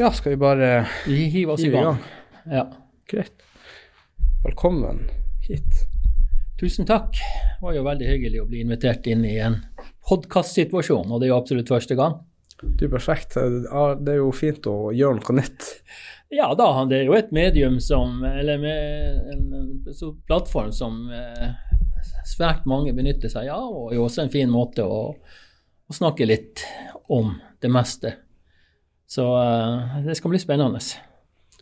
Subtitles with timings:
[0.00, 1.96] Ja, skal vi bare hive oss i gang.
[2.46, 2.72] Ja.
[3.10, 3.32] Greit.
[4.44, 5.00] Velkommen
[5.48, 5.88] hit.
[6.60, 7.18] Tusen takk.
[7.18, 9.56] Det var jo veldig hyggelig å bli invitert inn i en
[10.06, 12.14] podkastsituasjon, og det er jo absolutt første gang.
[12.62, 13.34] Du er perfekt.
[13.34, 15.66] Det er jo fint å gjøre noe nytt.
[16.30, 21.58] Ja da, det er jo et medium som Eller en, en plattform som eh,
[22.36, 25.02] svært mange benytter seg av, og er jo også en fin måte å,
[25.90, 26.62] å snakke litt
[27.10, 28.14] om det meste.
[29.08, 30.82] Så eh, det skal bli spennende.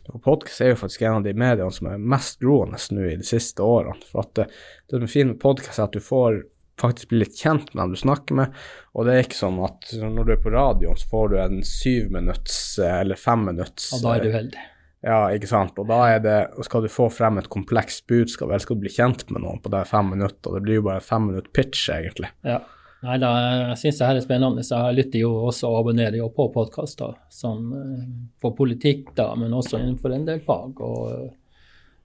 [0.07, 3.17] Og Podkast er jo faktisk en av de mediene som er mest groende nå i
[3.19, 3.97] de siste årene.
[4.11, 4.47] For at det,
[4.87, 6.41] det som er fint med podkast, er at du får
[6.77, 8.57] faktisk bli litt kjent med dem du snakker med.
[8.93, 11.61] Og det er ikke sånn at når du er på radioen, så får du en
[11.65, 14.65] syvminutts eller femminutts Og da er du heldig.
[15.07, 15.77] Ja, ikke sant.
[15.77, 18.93] Og da er det Skal du få frem et komplekst budskap, eller skal du bli
[18.93, 20.57] kjent med noen på de fem minutter?
[20.57, 22.31] Det blir jo bare en fem minutt pitch, egentlig.
[22.47, 22.61] Ja.
[23.05, 23.29] Nei da,
[23.69, 24.63] jeg syns det her er spennende.
[24.65, 28.07] Så jeg lytter jo også og abonnerer jo på podkaster sånn, eh,
[28.41, 31.29] på politikk, da, men også innenfor en del fag og eh,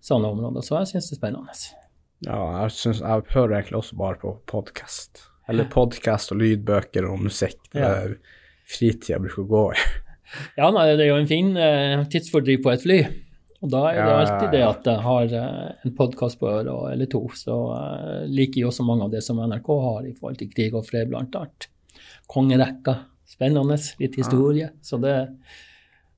[0.04, 0.66] sånne områder.
[0.66, 1.56] Så jeg syns det er spennende.
[2.22, 5.24] Ja, jeg, synes, jeg hører egentlig også bare på podkast.
[5.50, 7.58] Eller podkast og lydbøker og musikk.
[7.72, 8.16] Det er
[8.68, 9.86] fritida jeg bruker å gå i.
[10.56, 12.98] Ja, nei, det er jo en fin eh, tidsfordriv på et fly.
[13.62, 17.10] Og da er det alltid det at jeg har eh, en podkast på øret eller
[17.10, 17.22] to.
[17.38, 20.74] Så jeg liker jo også mange av det som NRK har i forhold til krig
[20.74, 21.68] og fred, blant annet.
[22.30, 22.96] Kongerekka.
[23.32, 23.78] Spennende.
[24.02, 24.72] Litt historie.
[24.84, 25.30] Så det er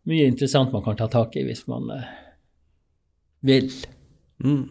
[0.08, 2.08] mye interessant man kan ta tak i hvis man eh,
[3.44, 3.68] vil.
[4.42, 4.64] Mm.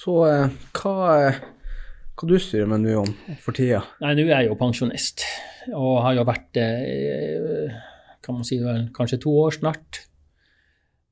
[0.00, 1.40] Så eh, hva, eh,
[2.16, 3.10] hva du styrer med nå om
[3.44, 3.82] for tida?
[4.00, 5.26] Nei, nå er jeg jo pensjonist,
[5.74, 7.80] og har jo vært det eh,
[8.24, 8.58] kan man si
[8.96, 10.06] kanskje to år snart.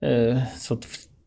[0.05, 0.79] Eh, Så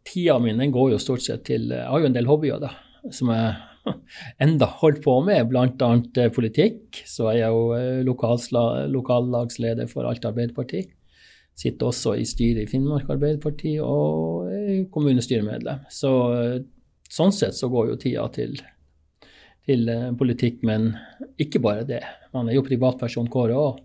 [0.07, 2.71] tida mi den går jo stort sett til Jeg har jo en del hobbyer, da,
[3.11, 3.55] som jeg
[4.45, 6.29] enda holder på med, bl.a.
[6.35, 7.03] politikk.
[7.05, 10.83] Så er jeg jo eh, lokallagsleder for Alta Arbeiderparti.
[11.61, 15.87] Sitter også i styret i Finnmark Arbeiderparti og er kommunestyremedlem.
[15.91, 16.59] Så eh,
[17.11, 18.55] sånn sett så går jo tida til
[19.67, 20.91] til eh, politikk, men
[21.41, 22.01] ikke bare det.
[22.33, 23.81] Man er jo privatperson Kåre òg.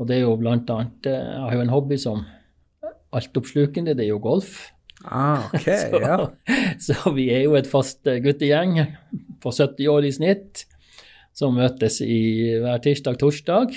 [0.00, 2.22] Og det er jo blant annet eh, Jeg har jo en hobby som
[3.12, 4.70] altoppslukende, det er jo golf.
[5.04, 6.18] Ah, ok, så, ja.
[6.86, 8.76] så vi er jo et fast eh, guttegjeng
[9.42, 10.66] på 70 år i snitt
[11.34, 13.72] som møtes i hver tirsdag-torsdag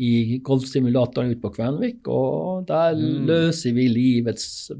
[0.00, 2.06] i golfsimulatoren ute på Kvenvik.
[2.08, 3.26] Og der Mm.
[3.28, 4.70] løser vi livets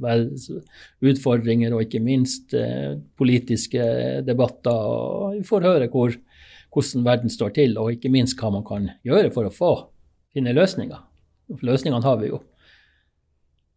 [1.04, 3.84] utfordringer og ikke minst eh, politiske
[4.26, 4.72] debatter.
[4.72, 6.14] Og vi får høre hvor,
[6.74, 9.72] hvordan verden står til, og ikke minst hva man kan gjøre for å få
[10.34, 11.02] finne løsninger.
[11.62, 12.40] Løsningene har vi jo.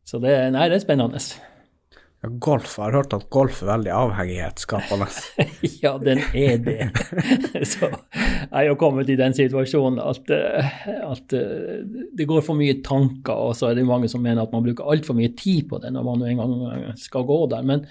[0.07, 1.19] Så det, nei, det er spennende.
[1.19, 2.29] ja.
[2.41, 2.73] Golf.
[2.79, 5.05] Jeg har hørt at golf er veldig avhengighetsskapende.
[5.83, 6.87] Ja, den er det.
[7.71, 10.71] Så jeg jo kommet i den situasjonen at, eh,
[11.05, 11.83] at eh,
[12.17, 14.89] det går for mye tanker, og så er det mange som mener at man bruker
[14.89, 17.67] altfor mye tid på det når man en gang skal gå der.
[17.69, 17.85] Men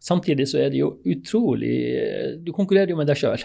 [0.00, 1.74] samtidig så er det jo utrolig
[2.46, 3.42] Du konkurrerer jo med deg sjøl.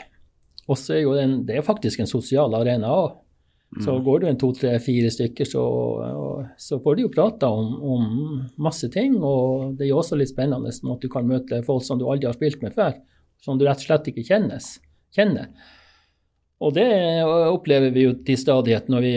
[0.67, 3.15] Og så er jo den, det er faktisk en sosial arena òg.
[3.83, 7.49] Så går du en to, tre, fire stykker, så, og, så får du jo prata
[7.51, 8.05] om, om
[8.63, 9.17] masse ting.
[9.19, 12.29] Og det er jo også litt spennende at du kan møte folk som du aldri
[12.29, 12.95] har spilt med før.
[13.43, 14.69] Som du rett og slett ikke kjennes,
[15.13, 15.51] kjenner.
[16.63, 16.87] Og det
[17.27, 19.13] opplever vi jo til stadighet når vi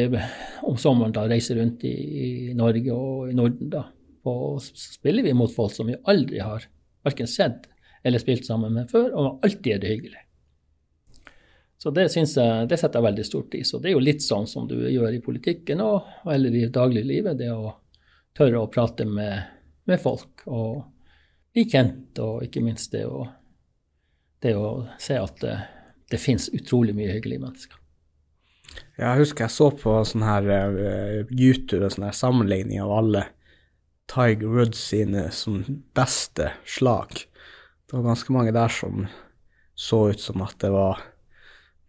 [0.68, 2.28] om sommeren da reiser rundt i, i
[2.58, 3.70] Norge og i Norden.
[3.72, 3.86] da.
[4.28, 6.66] Og så spiller vi mot folk som vi aldri har
[7.06, 7.70] verken sett
[8.04, 10.22] eller spilt sammen med før, og alltid er det hyggelig.
[11.80, 12.28] Så det, jeg,
[12.68, 13.70] det setter jeg veldig stor pris.
[13.72, 17.38] Og det er jo litt sånn som du gjør i politikken og, eller i dagliglivet,
[17.40, 17.72] det å
[18.36, 19.46] tørre å prate med,
[19.88, 20.82] med folk og
[21.54, 23.24] bli kjent, og ikke minst det å,
[24.44, 25.54] det å se at det,
[26.12, 27.78] det finnes utrolig mye hyggelige mennesker.
[29.00, 33.24] Jeg husker jeg så på sånn her eh, YouTube en sånn her sammenligning av alle
[34.10, 35.62] Tiger Woods sine som
[35.96, 37.24] beste slag.
[37.86, 39.06] Det var ganske mange der som
[39.74, 41.00] så ut som at det var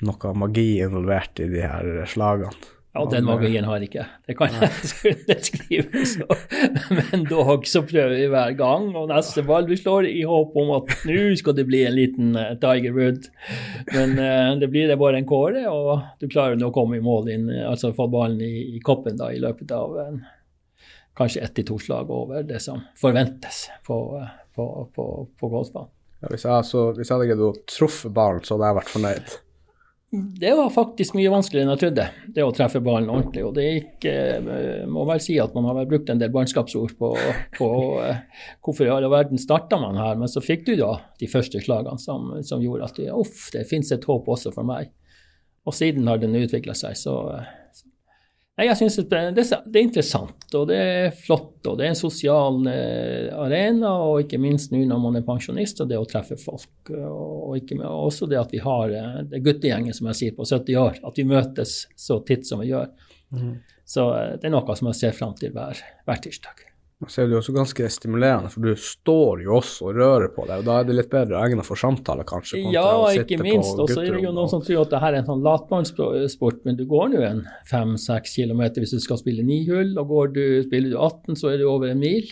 [0.06, 2.54] noe magi involvert i de her slagene.
[2.92, 4.04] Ja, den magien har jeg ikke.
[4.28, 6.02] Det kan jeg skulle beskrive.
[6.04, 6.26] Så.
[6.98, 10.74] Men dog så prøver vi hver gang, og neste ball vi slår i håp om
[10.76, 13.30] at nå skal det bli en liten eh, Tiger Wood.
[13.94, 17.06] Men uh, det blir det bare en kåre, og du klarer nå å komme i
[17.06, 20.20] mål, inn, altså få ballen i, i koppen da, i løpet av en,
[21.16, 25.08] kanskje ett til to slag over det som forventes på, eh, på, på,
[25.40, 25.96] på golfbanen.
[26.22, 29.40] Ja, hvis jeg hadde greid å truffe ballen, så hadde jeg vært fornøyd.
[30.12, 32.06] Det var faktisk mye vanskeligere enn jeg trodde,
[32.36, 33.46] det å treffe ballen ordentlig.
[33.48, 37.14] Og det gikk eh, Må vel si at man har brukt en del barnskapsord på,
[37.56, 37.70] på
[38.04, 38.20] eh,
[38.60, 42.02] hvorfor i all verden starta man her, men så fikk du da de første slagene
[42.02, 44.92] som, som gjorde at uff, det fins et håp også for meg.
[45.64, 47.56] Og siden har den utvikla seg, så, eh,
[48.60, 51.94] Nei, jeg synes det, det, det, er interessant, og det er flott, og det er
[51.94, 56.08] en sosial eh, arena, og ikke minst nå når man er pensjonist, og det å
[56.10, 56.92] treffe folk.
[56.92, 60.82] Og, ikke, også det at vi har eh, det guttegjengen, som jeg sier, på 70
[60.84, 62.92] år, at vi møtes så titt som vi gjør.
[63.32, 63.56] Mm.
[63.88, 66.68] Så eh, det er noe som jeg ser fram til hver, hver tirsdag.
[67.10, 70.44] Så er det jo også ganske stimulerende, for du står jo også og rører på
[70.46, 72.60] deg, og da er det litt bedre egnet for samtaler, kanskje?
[72.76, 73.74] Ja, ikke minst.
[73.82, 76.60] Og så er det jo noen som tror at det her er en sånn latmannssport,
[76.68, 80.36] men du går nå en fem-seks kilometer hvis du skal spille ni hull, og går
[80.38, 82.30] du, spiller du 18, så er du over en mil.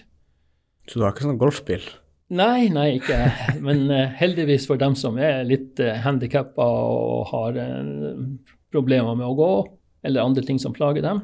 [0.85, 1.89] Så du har ikke sånn golfspill?
[2.29, 3.17] Nei, nei, ikke.
[3.65, 8.25] Men uh, heldigvis for dem som er litt uh, eh, handikappa og har uh,
[8.69, 9.53] problemer med å gå,
[10.05, 11.23] eller andre ting som plager dem.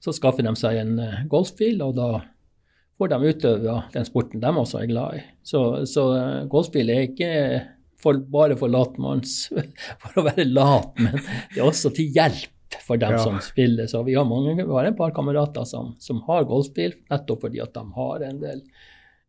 [0.00, 2.10] Så skaffer de seg en uh, golfbil, og da
[3.00, 5.26] får de utøve den sporten de også er glad i.
[5.46, 7.30] Så, så uh, golfbil er ikke
[8.00, 9.42] for, bare for latmanns
[10.02, 13.22] for å være lat, men det er også til hjelp for dem ja.
[13.22, 13.88] som spiller.
[13.90, 17.62] Så vi har, mange, vi har et par kamerater som, som, har golfbil, nettopp fordi
[17.62, 18.62] at de har en del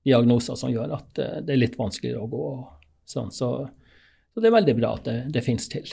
[0.06, 2.48] diagnoser som gjør at uh, det er litt vanskeligere å gå.
[3.12, 3.32] Sånn.
[3.34, 3.52] Så,
[4.32, 5.90] så, det er veldig bra at det, det finnes til.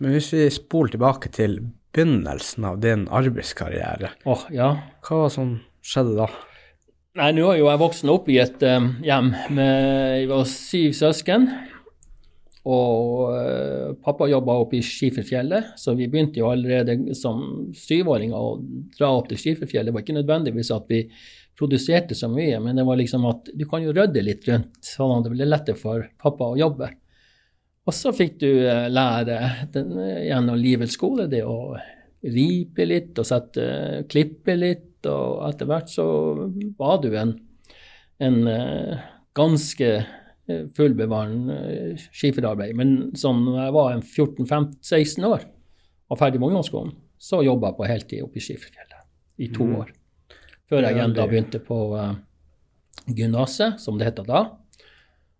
[0.00, 1.60] Men hvis vi spoler tilbake til
[1.94, 4.12] begynnelsen av din arbeidskarriere.
[4.28, 4.74] Oh, ja.
[5.06, 6.28] Hva var som skjedde da?
[7.18, 10.94] Nei, Nå er jo jeg voksen opp i et um, hjem med jeg var syv
[10.94, 11.48] søsken.
[12.70, 18.56] Og uh, pappa jobba oppe i Skiferfjellet, så vi begynte jo allerede som syvåringer å
[18.98, 19.90] dra opp til Skiferfjellet.
[19.90, 21.02] Det var ikke nødvendigvis at vi
[21.60, 25.18] produserte så mye, men det var liksom at du kan jo rydde litt rundt, sånn
[25.18, 26.92] at det ble lettere for pappa å jobbe.
[27.90, 29.38] Og så fikk du eh, lære
[29.74, 31.74] den, eh, gjennom livets skole det å
[32.22, 33.64] ripe litt og sette,
[34.10, 36.04] klippe litt, og etter hvert så
[36.78, 37.32] var du en,
[38.22, 39.88] en eh, ganske
[40.76, 42.76] fullbevarende skiferarbeid.
[42.78, 45.48] Men sånn når jeg var 14-15-16 år
[46.10, 49.74] og ferdig med ungdomsskolen, så jobba jeg på heltid oppe i Skiferfjellet i to mm.
[49.78, 49.92] år.
[50.70, 52.16] Før jeg igjen da begynte på uh,
[53.06, 54.40] gymnaset, som det heter da.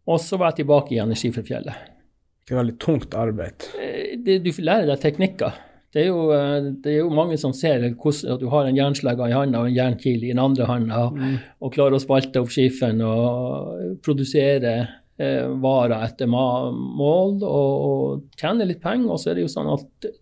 [0.06, 1.99] Og så var jeg tilbake igjen i Skiferfjellet.
[2.46, 3.66] Det er veldig tungt arbeid.
[3.78, 5.58] Eh, det, du lærer deg teknikker.
[5.90, 8.78] Det er, jo, eh, det er jo mange som ser hvordan, at du har en
[8.78, 11.36] jernslegge i handa og en jernkil i den andre handa, mm.
[11.62, 14.74] og klarer å spalte opp skifen og produsere
[15.18, 19.10] eh, varer etter mål og, og, tjene litt penger.
[19.10, 20.12] Og så er det jo sånn at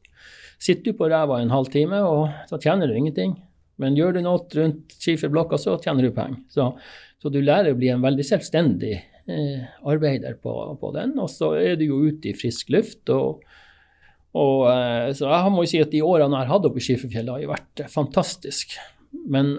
[0.59, 3.37] sitter du på ræva en halvtime, og så tjener du ingenting.
[3.79, 6.41] Men gjør du noe rundt skiferblokka, så tjener du penger.
[6.51, 6.73] Så,
[7.21, 11.17] så, du lærer å bli en veldig selvstendig Eh, arbeider på, på, den.
[11.21, 13.09] Og så er du jo ute i frisk luft.
[13.13, 13.43] og,
[14.39, 16.87] og eh, så jeg må jo si at de årene jeg har hatt oppe i
[16.87, 18.79] Skiferfjellet, har jo vært eh, fantastisk.
[19.29, 19.57] Men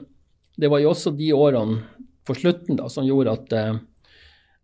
[0.60, 1.83] det var jo også de årene
[2.27, 3.80] på slutten da, som gjorde at jeg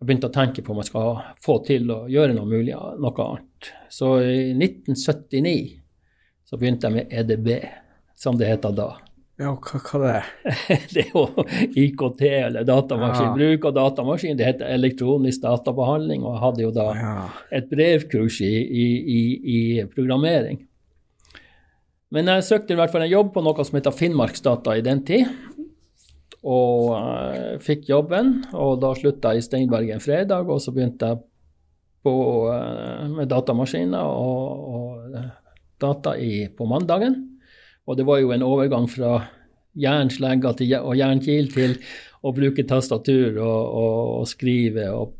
[0.05, 3.71] begynte å tenke på om jeg skal få til å gjøre noe mulig, noe annet.
[3.89, 5.55] Så i 1979
[6.45, 7.49] så begynte jeg med EDB,
[8.19, 8.89] som det heter da.
[9.35, 10.27] Ja, hva, hva det er
[10.93, 11.01] det?
[11.01, 11.25] er jo
[11.75, 13.41] IKT, eller datamaskin.
[13.41, 13.57] Ja.
[13.67, 14.37] Av datamaskin.
[14.39, 17.15] Det heter elektronisk databehandling, og jeg hadde jo da ja.
[17.59, 18.85] et brevkurs i, i,
[19.17, 19.19] i,
[19.57, 19.59] i,
[19.91, 20.61] programmering.
[22.15, 25.03] Men jeg søkte i hvert fall en jobb på noe som heter Finnmarksdata i den
[25.03, 25.27] tid.
[26.45, 31.09] Og uh, fikk jobben, og da slutta jeg i Steinberg en fredag, og så begynte
[31.11, 31.23] jeg
[32.05, 32.13] på,
[32.53, 35.31] uh, med datamaskiner og, og uh,
[35.81, 37.34] data i, på mandagen.
[37.85, 39.19] Og det var jo en overgang fra
[39.75, 41.77] jernslegga og jernkil til
[42.25, 45.13] å bruke tastatur og, og, og skrive og,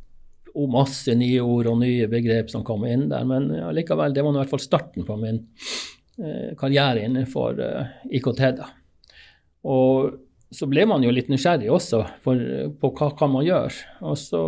[0.55, 3.27] og, masse nye ord og nye begrep som kom inn der.
[3.27, 5.43] Men ja, likevel, det var i hvert fall starten på min
[6.17, 8.45] eh, karriere innenfor eh, IKT.
[8.62, 8.72] da.
[9.69, 10.15] Og
[10.55, 12.41] så ble man jo litt nysgjerrig også for,
[12.79, 13.75] på hva kan man gjøre.
[14.07, 14.41] Og så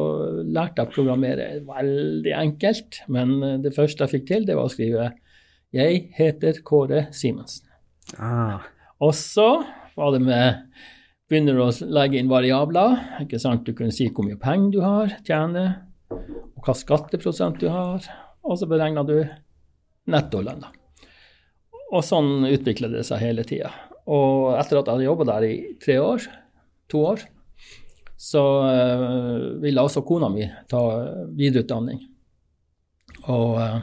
[0.45, 4.73] lærte jeg å programmere veldig enkelt, men det første jeg fikk til, det var å
[4.73, 5.11] skrive
[5.75, 7.66] 'Jeg heter Kåre Simensen'.
[8.15, 8.63] Ah.
[9.03, 9.49] Og så
[9.97, 10.63] var det med
[11.27, 12.93] Begynner å legge inn variabler.
[13.19, 13.65] ikke sant?
[13.67, 15.73] Du kunne si hvor mye penger du har, tjener,
[16.07, 18.05] og hva skatteprosent du har.
[18.47, 19.17] Og så beregna du
[20.07, 20.71] nettolønna.
[21.91, 23.73] Og sånn utvikla det seg hele tida.
[24.07, 26.29] Og etter at jeg hadde jobba der i tre år,
[26.87, 27.27] to år,
[28.15, 30.79] så uh, ville også kona mi ta
[31.35, 31.99] videreutdanning.
[33.27, 33.81] Og uh,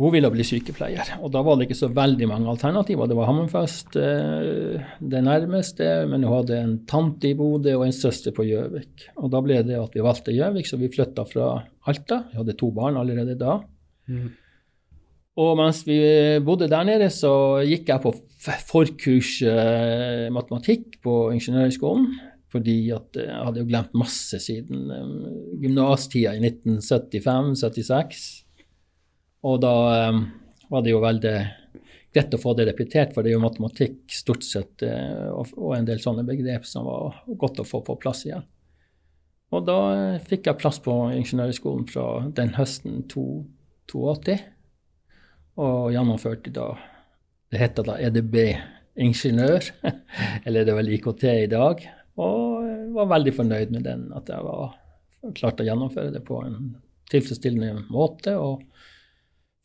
[0.00, 1.10] hun ville bli sykepleier.
[1.20, 3.08] Og da var det ikke så veldig mange alternativer.
[3.10, 7.92] Det var Hammerfest eh, det nærmeste, men hun hadde en tante i Bodø og en
[7.92, 9.10] søster på Gjøvik.
[9.20, 11.50] Og da ble det at vi valgte Gjøvik, så vi flytta fra
[11.90, 12.22] Alta.
[12.30, 13.58] Vi hadde to barn allerede da.
[14.08, 14.30] Mm.
[15.40, 16.00] Og mens vi
[16.44, 18.14] bodde der nede, så gikk jeg på
[18.72, 22.08] forkurs eh, matematikk på Ingeniørhøgskolen.
[22.50, 25.12] Fordi at jeg hadde jo glemt masse siden eh,
[25.60, 28.39] gymnastida i 1975-76.
[29.46, 29.74] Og da
[30.10, 30.24] um,
[30.70, 31.34] var det jo veldig
[32.14, 35.76] greit å få det repetert, for det er jo matematikk stort sett eh, og, og
[35.76, 38.42] en del sånne begrep som var godt å få på plass igjen.
[39.54, 44.36] Og da eh, fikk jeg plass på Ingeniørhøgskolen fra den høsten 82,
[45.60, 46.68] og gjennomførte da
[47.50, 49.64] Det heter da EDB-ingeniør,
[50.46, 51.80] eller det er vel IKT i dag,
[52.22, 54.76] og var veldig fornøyd med den, at jeg var
[55.34, 56.76] klarte å gjennomføre det på en
[57.10, 58.36] tilfredsstillende måte.
[58.38, 58.62] og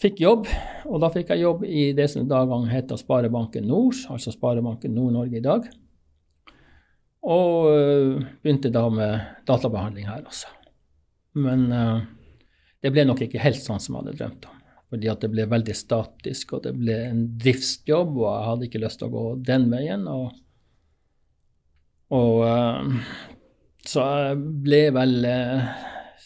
[0.01, 0.49] fikk jobb,
[0.89, 4.95] og da fikk jeg jobb i det som da gang heter Sparebanken Nord, altså Sparebanken
[4.95, 5.69] Nord-Norge i dag.
[7.25, 10.51] Og uh, begynte da med databehandling her også.
[11.41, 12.03] Men uh,
[12.83, 14.59] det ble nok ikke helt sånn som jeg hadde drømt om.
[14.93, 18.83] Fordi at det ble veldig statisk, og det ble en driftsjobb, og jeg hadde ikke
[18.83, 20.05] lyst til å gå den veien.
[20.11, 20.27] Og,
[22.13, 23.09] og uh,
[23.85, 25.17] så jeg ble vel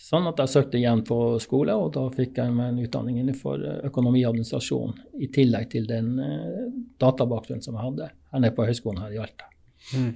[0.09, 3.61] sånn at jeg søkte igjen på skole, og da fikk jeg meg en utdanning innenfor
[3.89, 6.15] økonomiadministrasjon i tillegg til den
[7.01, 9.51] databakgrunnen som jeg hadde her nede på høyskolen her i Alta.
[9.93, 10.11] Mm.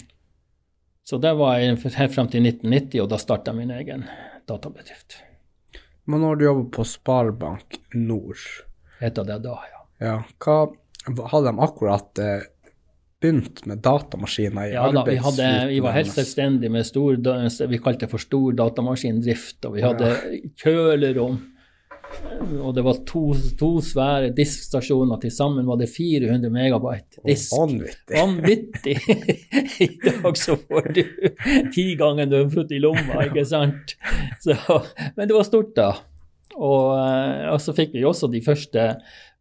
[1.04, 4.06] Så det var jeg helt frem til 1990, og da starta jeg min egen
[4.50, 5.20] databedrift.
[6.06, 8.40] Men når du jobber på Sparebank Nord
[9.00, 9.80] Heter det da, ja.
[10.06, 10.18] ja.
[10.40, 12.46] Hva hadde de akkurat eh,
[13.24, 17.18] begynt med datamaskiner i ja, da, vi, hadde, vi var helt selvstendige med stor,
[17.72, 20.44] vi kalte det for stor datamaskindrift, og vi hadde ja.
[20.66, 21.42] kjølerom
[22.62, 23.24] og det var to,
[23.58, 25.20] to svære diskstasjoner.
[25.22, 27.54] Til sammen var det 400 megabyte disk.
[27.58, 28.18] Vanvittig.
[28.18, 28.96] Vanvittig.
[29.86, 31.04] I dag så får du
[31.74, 33.96] ti ganger du har fått i lomma, ikke sant?
[34.44, 34.58] Så,
[35.18, 35.92] men det var stort, da.
[36.54, 38.90] Og, eh, og, så fikk vi også de første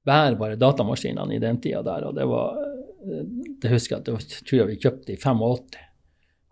[0.06, 2.56] bærbare datamaskinene i den tida der, og det var
[3.02, 5.80] Det husker jeg at det tror jeg vi kjøpte i 85.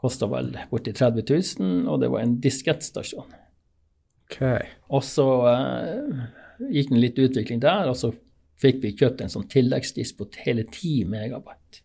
[0.01, 1.27] Kosta vel borti 30
[1.61, 3.37] 000, og det var en diskettstasjon.
[4.31, 4.71] Okay.
[4.89, 6.25] Og så uh,
[6.71, 8.13] gikk det litt utvikling der, og så
[8.61, 11.83] fikk vi kjøpt en sånn tilleggsdisk på hele 10 megabyte.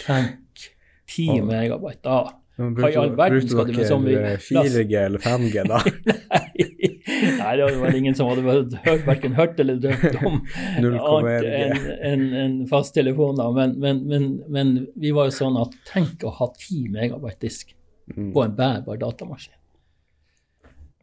[0.00, 0.64] Tenk,
[1.08, 1.46] 10 oh.
[1.48, 2.00] megabyte.
[2.04, 2.18] Da
[2.58, 5.78] hva i all verden skal du med så mye 4G eller 5G da?
[7.38, 10.40] Nei, det var ingen som hadde hørt, verken hørt eller drømt om
[10.82, 11.76] annet enn
[12.10, 13.52] en, en fasttelefoner.
[13.54, 17.70] Men, men, men, men, vi var jo sånn at tenk å ha 10 megabyte disk
[18.10, 18.32] mm.
[18.34, 19.54] på en bærbar datamaskin.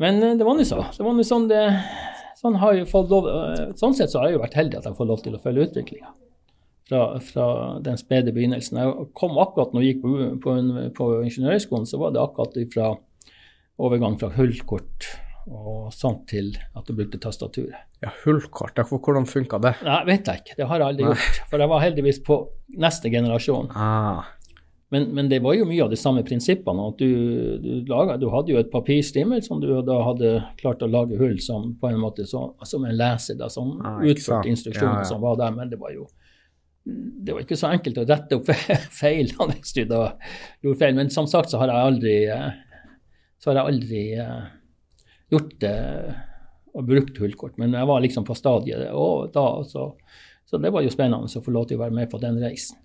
[0.03, 0.83] Men eh, det var nå så.
[0.91, 1.63] Det var nå sånn det
[2.41, 5.23] sånn, lov, eh, sånn sett så har jeg jo vært heldig at jeg får lov
[5.23, 6.11] til å følge utviklinga.
[6.85, 7.45] Fra, fra,
[7.81, 8.77] den spede begynnelsen.
[8.77, 10.55] Jeg kom akkurat når jeg gikk på, på,
[10.99, 12.91] på Ingeniørhøgskolen, så var det akkurat fra
[13.81, 15.07] overgang fra hullkort
[15.45, 17.77] og sånt til at du brukte tastaturet.
[18.01, 19.75] Ja, Hullkort, hvordan funka det?
[19.85, 20.55] Nei, vet jeg ikke.
[20.57, 21.11] Det har jeg aldri Nei.
[21.13, 21.41] gjort.
[21.51, 22.39] For jeg var heldigvis på
[22.81, 23.69] neste generasjon.
[23.77, 24.25] Ah.
[24.93, 26.87] Men, men, det var jo mye av de samme prinsippene.
[26.89, 27.09] at Du,
[27.61, 31.37] du, laget, du hadde jo et papirstimmel som du da hadde klart å lage hull
[31.41, 35.09] som på en måte så, som en leser, da, som ah, utførte instruksjoner ja, ja.
[35.09, 35.53] som var der.
[35.57, 36.07] Men det var jo
[36.85, 38.51] det var ikke så enkelt å rette opp
[39.01, 40.03] feilene hvis du da
[40.61, 40.95] gjorde feil.
[40.97, 42.15] Men som sagt så har jeg aldri,
[43.41, 44.47] så har jeg aldri uh,
[45.33, 45.75] gjort det
[46.75, 47.57] og brukt hullkort.
[47.61, 49.89] Men jeg var liksom på stadiet og da, så,
[50.45, 52.81] så det var jo spennende å få lov til å være med på den reisen.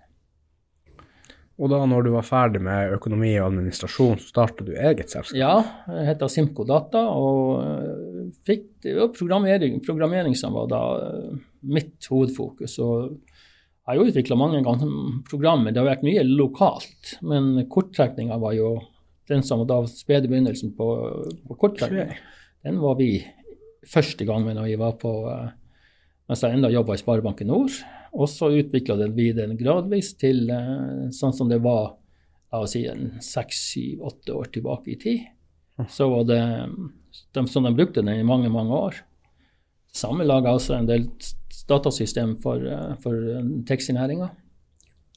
[1.60, 5.36] Og da når du var ferdig med økonomi og administrasjon, så starta du eget selskap?
[5.36, 5.56] Ja,
[5.92, 11.34] jeg heter Simco Data, og eh, fikk, det var programmering, programmering som var da eh,
[11.68, 12.78] mitt hovedfokus.
[12.80, 13.18] og
[13.90, 14.90] jeg har jo utvikla mange ganger
[15.26, 15.72] programmer.
[15.74, 18.74] Det har vært mye lokalt, men korttrekninga var jo
[19.30, 20.86] den som var da spede begynnelsen på,
[21.46, 22.18] på korttrekninga.
[22.66, 23.16] Den var vi
[23.88, 25.48] første gang med når vi var på eh,
[26.30, 27.74] mens jeg enda jobba i Sparebanken Nord.
[28.14, 31.96] Og så utvikla den gradvis til uh, sånn som det var
[32.50, 32.84] la oss si
[33.22, 35.28] seks, syv, åtte år tilbake i tid.
[35.90, 36.40] Så var det
[37.34, 38.98] de, som de brukte den i mange, mange år.
[39.96, 41.08] Samme lager også en del
[41.70, 43.14] datasystem for, uh, for
[43.66, 44.30] taxinæringa.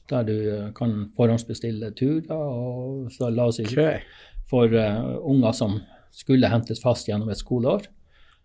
[0.10, 4.02] Der du uh, kan forhåndsbestille turer og så la oss si okay.
[4.50, 5.80] for uh, unger som
[6.14, 7.88] skulle hentes fast gjennom et skoleår.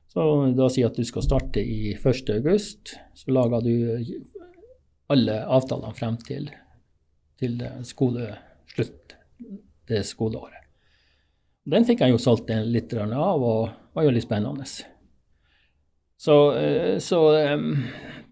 [0.08, 0.24] Så
[0.56, 3.74] da sier at du skal starte i 1.8, så lager du
[5.12, 6.48] alle avtalene frem til,
[7.40, 9.18] til skoleslutt
[9.88, 10.64] det skoleåret.
[11.68, 14.64] Den fikk jeg jo solgt litt av, og var jo litt spennende.
[16.18, 17.20] Så, eh, så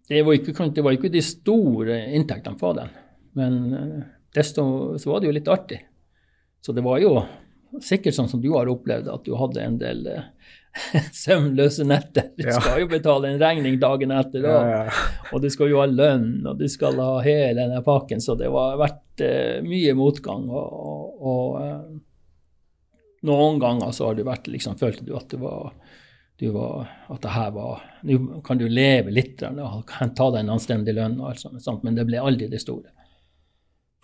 [0.09, 2.95] det, var ikke, det, var ikke, de store inntektene fra den,
[3.38, 4.64] men eh, desto
[4.99, 5.81] så var det jo litt artig.
[6.61, 7.21] Så det var jo
[7.83, 10.25] sikkert sånn som du har opplevd, at du hadde en del eh,
[11.25, 12.33] søvnløse netter.
[12.37, 14.57] Du skal jo betale en regning dagen etter da.
[14.57, 15.05] Ja, ja.
[15.31, 18.23] Og du skal jo ha lønn, og du skal ha hele denne pakken.
[18.23, 20.45] Så det har vært uh, mye motgang.
[20.50, 22.99] Og, og uh,
[23.31, 25.73] noen ganger så har du vært, liksom, følte du at det var
[26.37, 30.45] du var, at det her var Nå kan du leve litt og kan ta deg
[30.45, 32.93] en anstendig lønn, og alt sånt, men det ble aldri det store.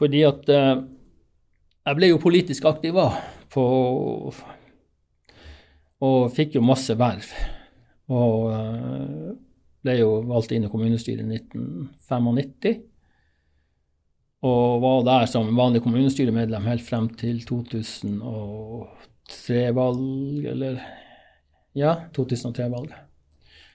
[0.01, 0.81] Fordi at eh,
[1.87, 2.97] jeg ble jo politisk aktiv
[3.53, 3.65] på
[6.03, 7.29] og fikk jo masse verv.
[8.13, 9.31] Og uh,
[9.83, 12.83] ble jo valgt inn i kommunestyret i 1995.
[14.43, 20.75] Og var der som vanlig kommunestyremedlem helt frem til 2003-valg, eller
[21.79, 23.09] Ja, 2003-valget.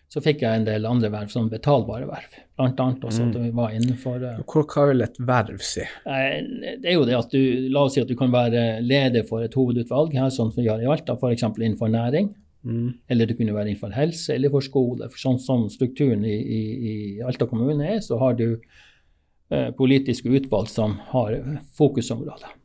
[0.08, 2.36] Så fikk jeg en del andre verv, som betalbare verv.
[2.58, 5.84] Blant annet også at vi var innenfor uh, Hva vil et verv si?
[5.84, 9.44] Det er jo det at du La oss si at du kan være leder for
[9.44, 11.44] et hovedutvalg, her sånn som vi har i Alta, f.eks.
[11.52, 12.32] innenfor næring.
[12.68, 12.88] Mm.
[13.12, 15.12] Eller du kunne være innenfor helse eller for skole.
[15.12, 16.96] For sånn som strukturen i, i, i,
[17.28, 21.36] Alta kommune er, så har du uh, politiske utvalg som har
[21.76, 22.56] fokusområder.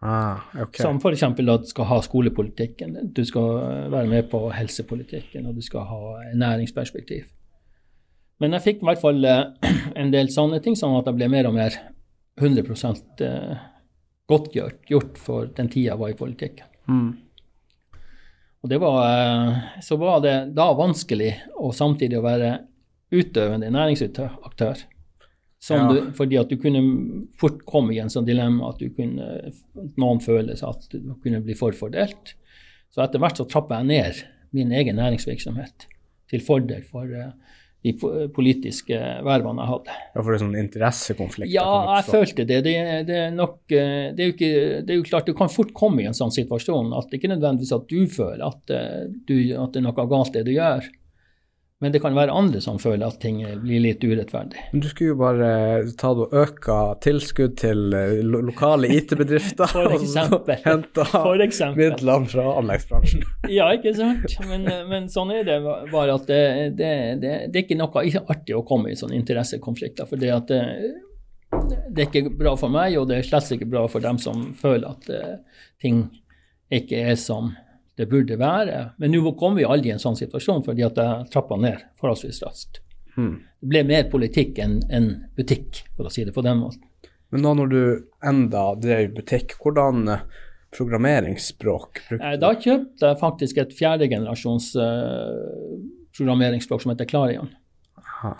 [0.00, 0.82] Ah, okay.
[0.84, 1.22] Som f.eks.
[1.26, 6.02] at du skal ha skolepolitikken, du skal være med på helsepolitikken, og du skal ha
[6.38, 7.26] næringsperspektiv.
[8.38, 11.30] Men jeg fikk i hvert fall eh, en del sånne ting, sånn at jeg ble
[11.32, 11.78] mer og mer
[12.38, 13.64] 100% eh,
[14.30, 16.68] godtgjort gjort for den tida jeg var i politikken.
[16.86, 17.10] Mm.
[18.62, 22.52] Og det var, eh, så var det da vanskelig og samtidig å være
[23.14, 24.86] utøvende næringsaktør.
[25.68, 25.88] Ja.
[25.90, 26.80] Du, fordi at du kunne
[27.40, 29.52] fort komme i en sånn dilemma at du kunne,
[29.98, 32.36] noen føler at du kunne bli forfordelt.
[32.94, 34.22] Så etter hvert så trappa jeg ned
[34.56, 35.88] min egen næringsvirksomhet
[36.30, 37.32] til fordel for uh,
[37.86, 37.92] de
[38.34, 38.96] politiske
[39.26, 39.96] vervene jeg hadde.
[40.14, 41.52] Ja, For det er sånn interessekonflikt?
[41.52, 42.58] Ja, jeg følte det.
[42.66, 42.74] Det,
[43.06, 46.02] det, er nok, eh, det, er ikke, det, er jo klart, Du kan fort komme
[46.02, 49.74] i en sånn situasjon at det ikke nødvendigvis at du føler at, eh, du, at
[49.74, 50.88] det er noe galt det du gjør.
[51.78, 54.64] Men det kan være andre som føler at ting blir litt urettferdig.
[54.72, 55.50] Men du skulle jo bare
[56.00, 59.70] ta og øke tilskudd til eh, lo lokale IT-bedrifter.
[59.76, 60.56] For eksempel.
[61.20, 63.22] Og hente midlene fra anleggsbransjen.
[63.58, 64.34] ja, ikke sant.
[64.50, 66.42] Men, men, sånn er det bare at det,
[66.80, 66.90] det,
[67.22, 70.10] det, det er ikke noe ikke artig å komme i sånne interessekonflikter.
[70.10, 70.64] For det, at det,
[71.94, 74.50] det er ikke bra for meg, og det er slett ikke bra for dem som
[74.58, 76.08] føler at uh, ting
[76.74, 77.54] ikke er som
[77.98, 78.82] det burde være.
[79.02, 82.42] Men nå kom vi aldri i en sånn situasjon fordi at jeg trappa ned forholdsvis
[82.46, 82.82] raskt.
[83.16, 83.40] Hmm.
[83.58, 86.84] Det ble mer politikk enn en butikk, for å si det på den måten.
[87.34, 87.80] Men da når du
[88.24, 90.22] enda drev butikk, hvordan eh,
[90.76, 92.42] programmeringsspråk brukte du?
[92.44, 95.74] Da kjøpte jeg faktisk et fjerdegenerasjons uh,
[96.16, 97.50] programmeringsspråk som heter Clarion.
[97.98, 98.32] Aha.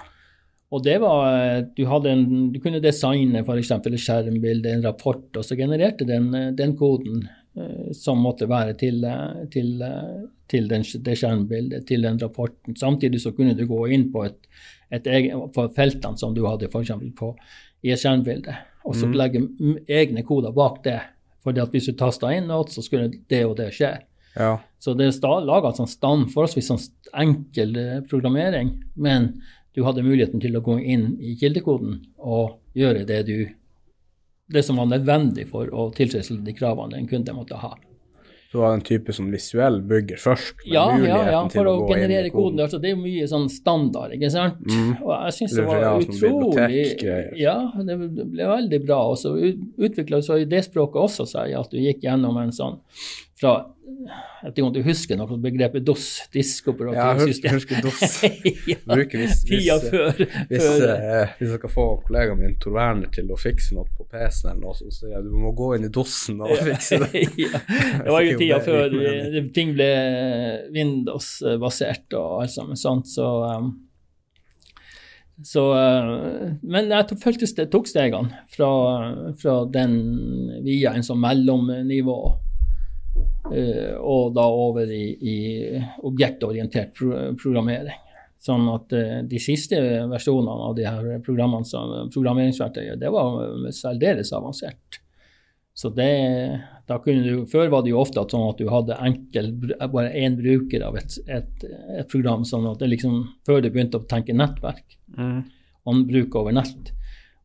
[0.72, 3.74] Og det var, eh, du, en, du kunne designe f.eks.
[3.74, 7.37] et skjermbilde, en rapport, og så genererte den, den koden Eh,
[7.96, 12.76] som måtte være til, eh, til, eh, til den, det skjermbildet, til den rapporten.
[12.76, 14.48] Samtidig så kunne du gå inn på, et,
[14.90, 16.92] et egen, på feltene som du hadde f.eks.
[17.82, 19.16] i et skjermbilde, og så mm.
[19.20, 19.44] legge
[19.88, 21.00] egne koder bak det.
[21.42, 23.92] fordi at hvis du tasta inn noe, så skulle det og det skje.
[24.34, 24.58] Ja.
[24.78, 26.82] Så det er laga sånn stand, forholdsvis sånn
[27.16, 29.40] enkel programmering, men
[29.72, 33.36] du hadde muligheten til å gå inn i kildekoden og gjøre det du
[34.48, 37.74] det som var nødvendig for å tilfredsstille de kravene en kunde måtte ha.
[38.48, 40.62] Så var det en type sånn visuell bygger først?
[40.64, 42.54] Ja, ja, ja, for å, å generere koden.
[42.54, 42.62] koden.
[42.64, 44.62] Altså, det er jo mye sånn standard, ikke sant.
[44.64, 44.94] Mm.
[45.04, 46.86] Og jeg syns det var ja, utrolig
[47.36, 47.56] Ja,
[47.90, 49.02] det ble veldig bra.
[49.12, 52.80] Og så utvikla så det språket også seg, at du gikk gjennom en sånn
[53.38, 53.58] fra
[53.98, 57.48] jeg vet ikke om du husker noe begrepet DOS, diskoperativsystem.
[57.48, 58.14] Ja, jeg husker DOS.
[58.70, 60.20] ja, Bruker hvis, hvis, før,
[60.50, 60.92] hvis, før.
[60.92, 64.52] Eh, hvis jeg skal få kollegaen min Tor Werner til å fikse noe på PC-en,
[64.52, 67.24] eller noe, så sier jeg du må gå inn i DOS-en og fikse det.
[67.42, 67.62] ja,
[68.04, 68.96] det var jo tida før
[69.58, 69.92] ting ble
[70.76, 73.76] Windows-basert og alt sammen sånt, så um,
[75.46, 75.62] så,
[76.66, 78.68] men jeg følte det tok stegene fra,
[79.38, 79.92] fra den
[80.64, 82.47] via en sånn mellomnivå Eh,
[83.48, 85.36] og da over i, i
[86.04, 88.04] objektorientert pro programmering.
[88.38, 89.80] Sånn at uh, de siste
[90.12, 95.00] versjonene av de her programmeringsverktøyet, det var særdeles avansert.
[95.78, 96.10] Så det,
[96.90, 100.34] da kunne du, Før var det jo ofte sånn at du hadde enkel, bare én
[100.38, 102.42] bruker av et, et, et, program.
[102.48, 105.38] sånn at det liksom, Før du begynte å tenke nettverk mm.
[105.86, 106.90] og bruk over nett,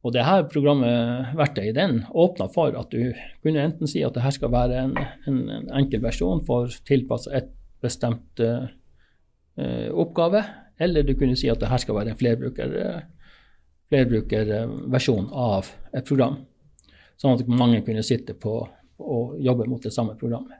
[0.04, 3.14] og det her programmet, verktøyet den åpna for at du
[3.44, 4.98] kunne enten si at det her skal være en,
[5.30, 7.52] en, en enkel versjon for tilpassa et
[7.84, 8.68] bestemt uh,
[9.96, 10.44] oppgave,
[10.80, 13.04] eller du kunne si at det her skal være en flerbrukerversjon
[13.94, 14.70] flerbruker
[15.46, 16.36] av et program.
[17.20, 18.58] Sånn at mange kunne sitte på
[19.04, 20.60] og jobbe mot det samme programmet.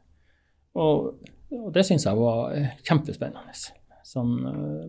[0.80, 1.20] Og,
[1.54, 2.54] og det syns jeg var
[2.86, 3.54] kjempespennende.
[4.08, 4.34] Sånn,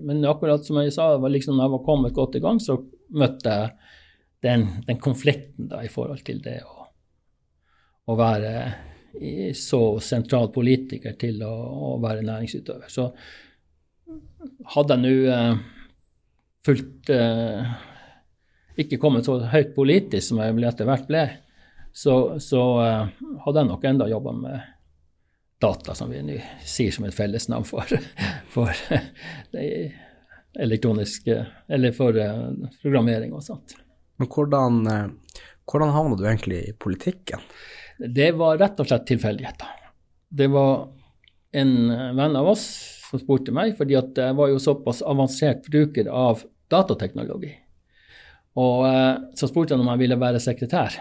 [0.04, 2.78] men akkurat som jeg sa, liksom når jeg var kommet godt i gang, så
[3.14, 3.70] møtte jeg
[4.44, 6.84] den, den, konflikten da, i forhold til det å,
[8.12, 8.52] å være
[9.54, 12.90] så sentral politiker til å, å, være næringsutøver.
[12.90, 13.08] Så
[14.74, 15.54] hadde jeg nå uh,
[16.66, 17.74] fulgt uh,
[18.80, 21.24] Ikke kommet så høyt politisk som jeg etter hvert ble,
[21.94, 24.72] så, så uh, hadde jeg nok enda jobba med
[25.62, 27.86] data, som vi nå sier som et fellesnavn for,
[28.54, 28.74] for
[29.54, 29.68] det
[30.54, 31.38] elektroniske
[31.72, 32.14] Eller for
[32.82, 33.78] programmering og sånt.
[34.20, 37.42] Men hvordan, eh, hvordan havna du egentlig i politikken?
[37.98, 39.82] Det var rett og slett tilfeldigheter.
[40.34, 40.88] Det var
[41.54, 41.74] en
[42.16, 42.64] venn av oss
[43.10, 47.52] som spurte meg, fordi jeg var jo såpass avansert bruker av datateknologi.
[48.60, 50.98] Og eh, så spurte han om jeg ville være sekretær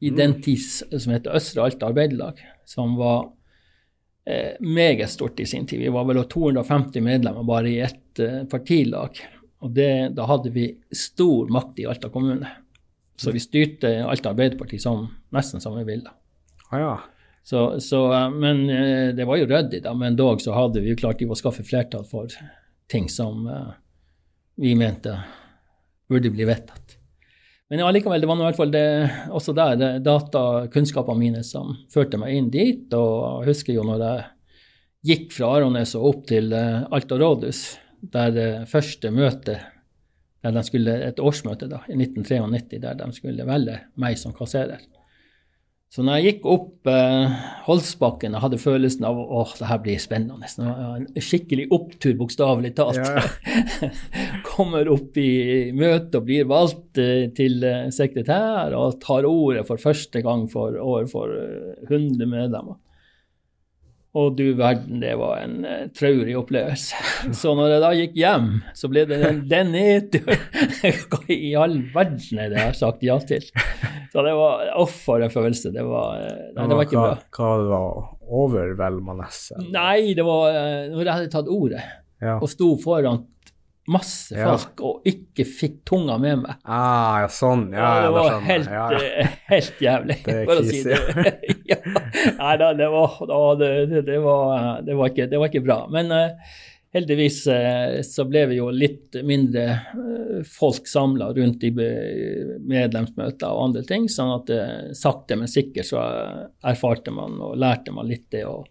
[0.00, 3.26] i den tids som heter Østre Alta Arbeiderlag, som var
[4.24, 5.82] eh, meget stort i sin tid.
[5.84, 9.20] Vi var vel 250 medlemmer bare i ett eh, partilag.
[9.60, 12.48] Og det, da hadde vi stor makt i Alta kommune.
[13.20, 15.04] Så vi styrte Alta Arbeiderparti som,
[15.36, 16.12] nesten som vi ville.
[16.70, 16.94] Ah, ja.
[17.42, 19.94] Så, så, eh, men eh, det var jo ryddig, da.
[19.94, 22.32] Men dog så hadde vi jo klart å skaffe flertall for
[22.90, 23.70] ting som uh,
[24.58, 25.12] vi mente
[26.10, 26.96] burde bli vedtatt.
[27.70, 28.86] Men allikevel, det var nå i hvert fall det,
[29.30, 32.88] også der det datakunnskapene mine som førte meg inn dit.
[32.98, 34.24] Og jeg husker jo når jeg
[35.12, 37.62] gikk fra Arones og opp til uh, Alta rådhus,
[38.00, 39.60] der det første møtet
[40.40, 44.80] der de skulle, Et årsmøte da, i 1993 der de skulle velge meg som kasserer.
[45.90, 47.32] Så når jeg gikk opp eh,
[47.66, 53.00] Holsbakken og hadde følelsen av at det her blir spennende En skikkelig opptur, bokstavelig talt.
[53.02, 53.24] Ja.
[54.46, 59.82] Kommer opp i møte og blir valgt eh, til eh, sekretær og tar ordet for
[59.82, 62.78] første gang for overfor eh, 100 medlemmer.
[64.18, 66.98] Og du verden, det var en uh, traurig opplevelse.
[67.40, 70.32] Så når jeg da gikk hjem, så ble det en den nedtur.
[71.12, 73.46] Hva i all verden er det jeg har sagt ja til?
[74.10, 75.70] Så det var Uff, for en følelse.
[75.74, 77.16] Det var, uh, nei, det var ikke bra.
[77.38, 78.00] Hva, var
[78.40, 79.30] overveldende?
[79.70, 81.84] Nei, det var uh, når jeg hadde tatt ordet
[82.20, 82.34] Ja.
[82.36, 83.22] og sto foran
[83.90, 84.52] masse Ja.
[84.52, 86.58] folk og ikke fikk tunga med meg.
[86.64, 87.68] Ah, ja, sånn.
[87.74, 89.00] Ja, ja, det var helt, Ja, ja.
[89.22, 90.98] eh, helt jævlig, Det er for å si det.
[91.70, 91.78] ja.
[92.38, 92.88] Nei da, det
[93.60, 95.78] det, det, var, det, var ikke, det var ikke bra.
[95.92, 96.52] Men uh,
[96.94, 103.64] heldigvis uh, så ble vi jo litt mindre uh, folk samla rundt i medlemsmøter og
[103.68, 104.54] andre ting, sånn at
[104.98, 106.04] sakte, men sikkert så
[106.66, 108.66] erfarte man og lærte man litt det, og,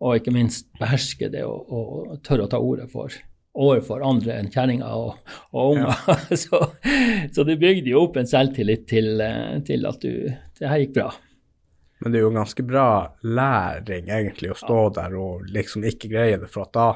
[0.00, 3.12] og ikke minst beherske det og, og tørre å ta ordet for
[3.60, 6.20] overfor andre enn kjerringer og, og unger.
[6.42, 6.60] så,
[7.34, 9.24] så det bygde jo opp en selvtillit til,
[9.66, 11.08] til at du Det her gikk bra.
[12.00, 12.84] Men det er jo ganske bra
[13.22, 16.86] læring, egentlig, å stå der og liksom ikke greie det, for at da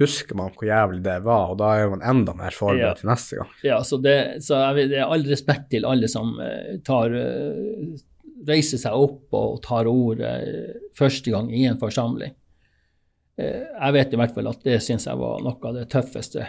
[0.00, 2.94] husker man hvor jævlig det var, og da er man enda mer forberedt Ja.
[2.98, 3.50] til neste gang.
[3.62, 7.92] Ja, så det, så jeg det er all respekt til alle som eh, tar eh,
[8.48, 12.34] reiser seg opp og tar ordet eh, første gang i en forsamling.
[13.42, 16.42] Jeg vet i hvert fall at det syns jeg var noe av det tøffeste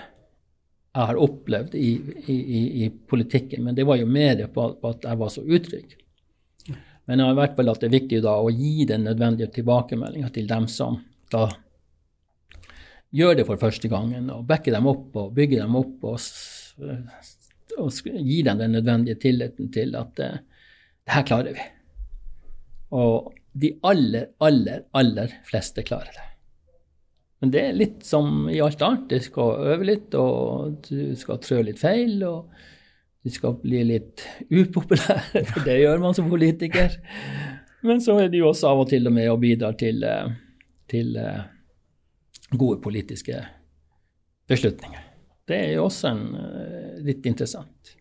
[0.93, 1.91] jeg har opplevd i,
[2.27, 3.63] i, i, i politikken.
[3.65, 5.95] Men det var jo mer på, på at jeg var så utrygg.
[7.09, 10.47] Men i hvert fall at det er viktig da å gi den nødvendige tilbakemeldinga til
[10.47, 11.01] dem som
[11.33, 11.49] da
[13.13, 16.27] gjør det for første gangen, og backe dem opp og bygge dem opp og,
[17.77, 20.37] og gi dem den nødvendige tilliten til at uh,
[21.03, 21.65] det her klarer vi.
[22.95, 26.29] Og de aller, aller, aller fleste klarer det.
[27.43, 29.09] Men det er litt som i alt annet.
[29.11, 32.47] Du skal øve litt, og du skal trø litt feil, og
[33.23, 36.97] du skal bli litt upopulær, for det gjør man som politiker.
[37.83, 40.33] Men så er det jo også av og til med å bidra til, eh,
[40.91, 41.45] til eh,
[42.51, 43.39] gode politiske
[44.47, 45.09] beslutninger.
[45.47, 47.95] Det er jo også en, eh, litt interessant.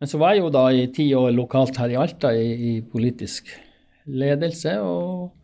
[0.00, 2.72] Men så var jeg jo da i ti år lokalt her i Alta i, i
[2.82, 3.52] politisk
[4.08, 5.36] ledelse, og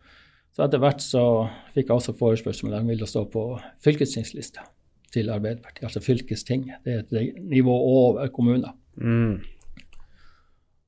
[0.53, 1.23] så etter hvert så
[1.71, 3.45] fikk jeg også forespørsel om jeg ville stå på
[3.85, 4.65] fylkestingslista
[5.13, 6.83] til Arbeiderpartiet, altså fylkestinget.
[6.85, 8.75] Det er et nivå over kommuner.
[8.95, 9.39] Mm.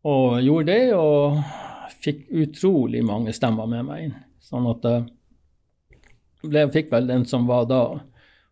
[0.03, 1.41] Og gjorde det, og
[2.01, 4.15] fikk utrolig mange stemmer med meg inn.
[4.41, 7.84] Sånn at jeg ble, fikk vel den som var da,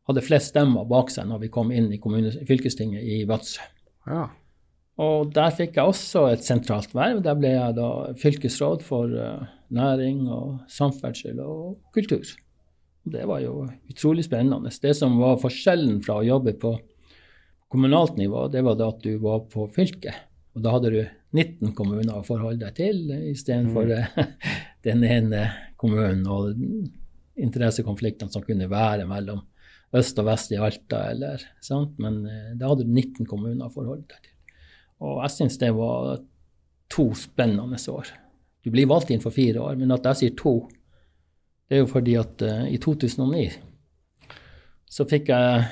[0.10, 3.66] hadde flest stemmer bak seg når vi kom inn i kommune, fylkestinget i Vadsø.
[4.10, 4.28] Ja.
[5.00, 7.22] Og der fikk jeg også et sentralt verv.
[7.24, 12.26] Der ble jeg da fylkesråd for eh, næring og samferdsel og kultur.
[13.04, 14.72] Det var jo utrolig spennende.
[14.82, 16.74] Det som var forskjellen fra å jobbe på
[17.70, 20.26] kommunalt nivå, det var da at du var på fylket.
[20.58, 21.02] Og da hadde du
[21.38, 24.34] 19 kommuner å forholde deg til istedenfor mm.
[24.88, 25.44] den ene
[25.80, 26.58] kommunen og
[27.40, 29.44] interessekonfliktene som kunne være mellom
[29.96, 31.96] øst og vest i Alta, eller sant.
[32.02, 34.58] Men eh, da hadde du 19 kommuner å forholde deg til.
[35.06, 36.20] Og jeg syns det var
[36.92, 38.10] to spennende år.
[38.66, 40.54] Du blir valgt inn for fire år, men at jeg sier to,
[41.70, 43.50] det er jo fordi at uh, i 2009
[44.90, 45.66] så fikk jeg,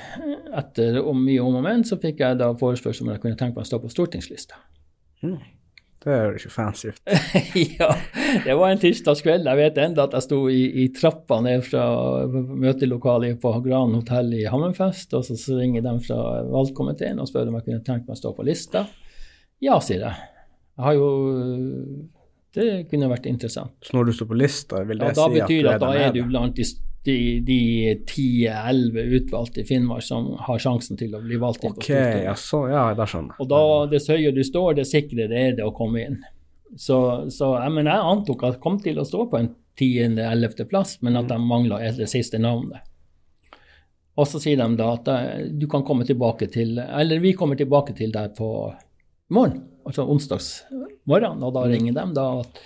[0.54, 3.58] etter om mye om og men, så fikk jeg da forespørsel om jeg kunne tenke
[3.58, 4.60] meg å stå på stortingslista.
[5.26, 5.40] Mm.
[5.98, 7.00] Det er jo fancy ut.
[7.80, 7.88] ja,
[8.44, 9.48] det var en tirsdagskveld.
[9.50, 11.82] Jeg vet enda at jeg sto i, i trappa ned fra
[12.30, 17.50] møtelokalet på Gran hotell i Hammerfest, og så, så ringer de fra valgkomiteen og spør
[17.50, 18.86] om jeg kunne tenke meg å stå på lista.
[19.64, 20.30] Ja, sier jeg.
[20.78, 21.10] Jeg har jo
[22.54, 23.74] Det kunne vært interessant.
[23.84, 25.74] Så når du står på lista, vil det Ja, si at du betyr det er
[25.74, 26.66] at da er du blant de,
[27.08, 27.58] de, de
[28.08, 32.64] 10-11 utvalgte i Finnmark som har sjansen til å bli valgt inn Ok, ja, så,
[32.72, 33.44] ja, da skjønner jeg.
[33.44, 36.18] Og da, dess høyere du står, dess sikrere er det å komme inn.
[36.76, 36.98] Så,
[37.32, 40.98] så jeg, men jeg antok at jeg kom til å stå på en tiende-ellevte plass,
[41.06, 42.82] men at de mangla det siste navnet.
[44.18, 47.54] Og så sier de da at eh, du kan komme tilbake til Eller vi kommer
[47.58, 48.48] tilbake til deg på
[49.30, 52.60] morgen, altså onsdagsmorgen, og da ringer de da at,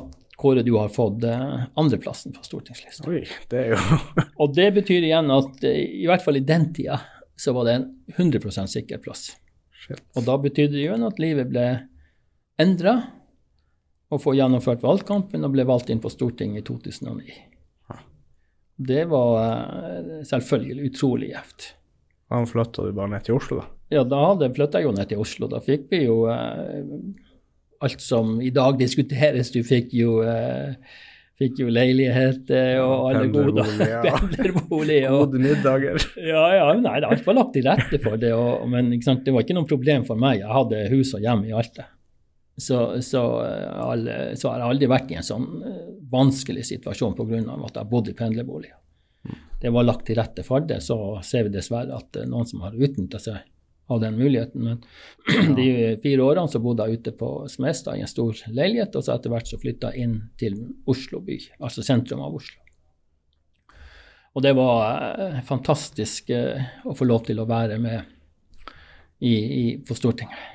[0.00, 3.06] at Kåre, du har fått eh, andreplassen på stortingslista.
[3.06, 3.98] Oi, det er jo
[4.42, 6.98] Og det betyr igjen at eh, i hvert fall i den tida
[7.38, 9.28] så var det en 100 sikker plass.
[9.84, 10.02] Shit.
[10.18, 11.66] Og da betydde det jo at livet ble
[12.62, 12.96] endra,
[14.12, 17.38] og få gjennomført valgkampen og ble valgt inn på Stortinget i 2009.
[18.74, 19.38] Det var
[19.70, 21.66] eh, selvfølgelig utrolig gjevt.
[22.34, 23.68] Han flytta du bare ned til Oslo, da?
[23.94, 25.48] Ja, da flytta jeg jo ned til Oslo.
[25.50, 26.82] Da fikk vi jo eh,
[27.84, 29.52] alt som i dag diskuteres.
[29.54, 30.74] Du fikk jo, eh,
[31.40, 34.02] fikk jo leilighet eh, og alle gode Pendlerbolig, ja.
[34.20, 35.00] pendlerbolig.
[35.14, 36.06] Gode middager.
[36.18, 39.34] Ja, ja, nei, det alt var lagt til rette for det, og, men sant, det
[39.34, 40.40] var ikke noe problem for meg.
[40.42, 41.90] Jeg hadde hus og hjem i Alta.
[42.56, 47.16] Så, så, eh, alle, så har jeg aldri vært i en sånn eh, vanskelig situasjon
[47.18, 47.42] pga.
[47.66, 48.78] at jeg bodde i pendlerboliger.
[49.64, 52.60] Det var lagt til rette for det, så ser vi dessverre at er noen som
[52.60, 53.38] har utnytta seg
[53.86, 54.64] av den muligheten.
[54.64, 59.04] Men de fire årene så bodde jeg ute på Smestad i en stor leilighet, og
[59.04, 60.58] så etter hvert så flytta jeg inn til
[60.90, 62.60] Oslo by, altså sentrum av Oslo.
[64.34, 68.02] Og det var eh, fantastisk eh, å få lov til å være med
[69.22, 70.53] i, i, på Stortinget.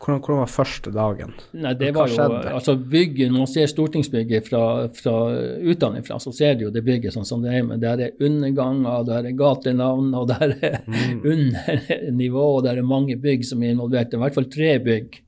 [0.00, 1.32] Hvordan, hvordan var første dagen?
[1.60, 4.62] Nei, det Hva var jo, altså bygget, Når man ser stortingsbygget fra,
[4.96, 5.14] fra
[5.60, 9.04] utenfra, så ser du jo det bygget sånn som det er, men der er underganger,
[9.04, 11.20] der er gatenavn, og der er Mm.
[11.32, 14.08] undernivå, og der er mange bygg som er involvert.
[14.10, 15.20] Det er i hvert fall tre bygg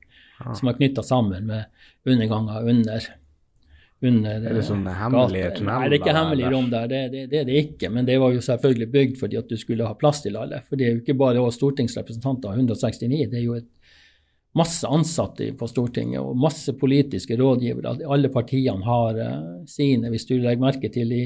[0.43, 0.53] Ah.
[0.57, 1.65] som er knytta sammen med
[2.09, 3.03] underganger under.
[4.03, 5.57] under Er det eh, sånne hemmelige gater.
[5.59, 7.89] tunneler Nei, det er ikke hemmelige rom der, det, det, det er det ikke.
[7.93, 10.59] Men det var jo selvfølgelig bygd fordi at du skulle ha plass til alle.
[10.67, 13.69] For det er jo ikke bare oss stortingsrepresentanter, 169, det er jo et
[14.57, 17.95] masse ansatte på Stortinget og masse politiske rådgivere.
[18.05, 19.39] Alle partiene har eh,
[19.69, 20.11] sine.
[20.13, 21.23] Hvis du legger merke til i,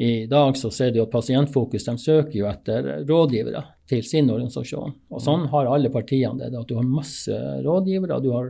[0.00, 4.96] i dag, så ser du at Pasientfokus de søker jo etter rådgivere til sin organisasjon.
[5.12, 6.54] Og sånn har alle partiene det.
[6.56, 8.22] At du har masse rådgivere.
[8.24, 8.48] Du har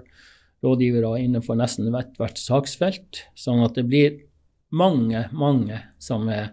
[0.64, 3.24] rådgivere innenfor nesten hvert, hvert saksfelt.
[3.34, 4.22] Sånn at det blir
[4.74, 6.52] mange, mange som, er,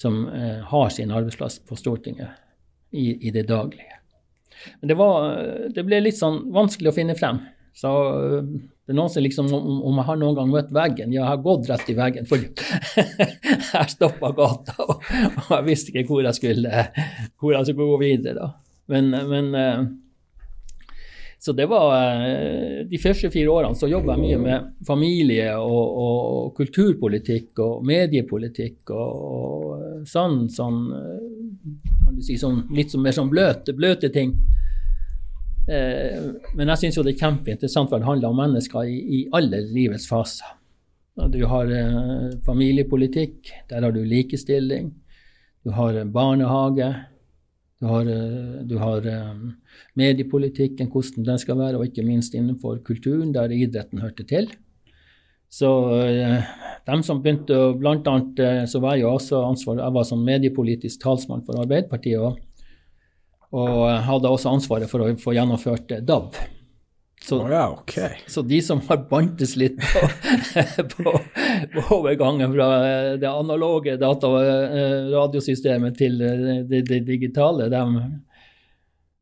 [0.00, 2.40] som eh, har sin arbeidsplass på Stortinget
[2.96, 4.00] i, i det daglige.
[4.80, 5.28] Men det, var,
[5.74, 7.42] det ble litt sånn vanskelig å finne frem.
[7.76, 7.90] Så
[8.86, 11.30] det er noen som liksom, om, om jeg har noen gang møtt veggen Ja, jeg
[11.32, 12.38] har gått rett i veggen, for
[13.74, 15.02] jeg stoppa gata, og,
[15.42, 16.84] og jeg visste ikke hvor jeg skulle,
[17.40, 18.36] hvor jeg skulle gå videre.
[18.38, 18.52] da.
[18.86, 19.86] Men, men øh,
[21.42, 25.98] Så det var øh, De første fire årene så jobba jeg mye med familie og,
[26.06, 31.26] og kulturpolitikk og mediepolitikk og, og sånn, sånn øh,
[32.06, 34.36] kan du si, sånn, litt sånn mer sånn bløte, bløte ting.
[35.66, 39.20] Eh, men jeg syns jo det er kjempeinteressant, for det handler om mennesker i, i
[39.34, 40.54] alle livets faser.
[41.32, 44.92] Du har eh, familiepolitikk, der har du likestilling.
[45.66, 46.94] Du har eh, barnehage.
[47.76, 48.06] Du har,
[48.64, 49.04] du har
[50.00, 54.48] mediepolitikken, hvordan den skal være, og ikke minst innenfor kulturen, der idretten hørte til.
[55.52, 55.68] Så
[56.88, 58.40] de som begynte Blant annet
[58.72, 62.16] så var jeg jo også ansvar Jeg var sånn mediepolitisk talsmann for Arbeiderpartiet.
[62.16, 62.40] og
[63.54, 66.38] og hadde også ansvaret for å få gjennomført DAB.
[67.28, 68.10] Så, oh, ja, okay.
[68.26, 70.02] så de som har bantes litt på,
[70.92, 71.14] på,
[71.72, 72.68] på overgangen fra
[73.18, 77.82] det analoge data- eh, radiosystemet til det, det digitale, de,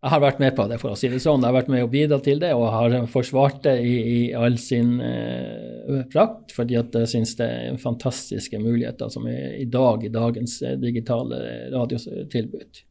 [0.04, 1.40] Jeg har vært med på det, for å si det sånn.
[1.40, 4.58] Jeg har vært med å bidra til det og har forsvart det i, i all
[4.60, 10.04] sin eh, prakt, fordi at jeg syns det er fantastiske muligheter som er i dag
[10.04, 12.84] i dagens eh, digitale radiotilbud.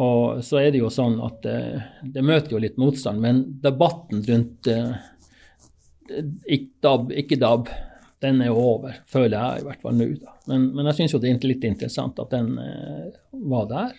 [0.00, 1.56] Og så er det jo sånn at det,
[2.14, 4.94] det møter jo litt motstand, men debatten rundt eh,
[6.46, 7.68] ikke DAB, ikke DAB,
[8.22, 10.06] den er jo over, føler jeg i hvert fall nå.
[10.48, 13.12] Men, men jeg syns jo det er litt interessant at den eh,
[13.50, 13.92] var der.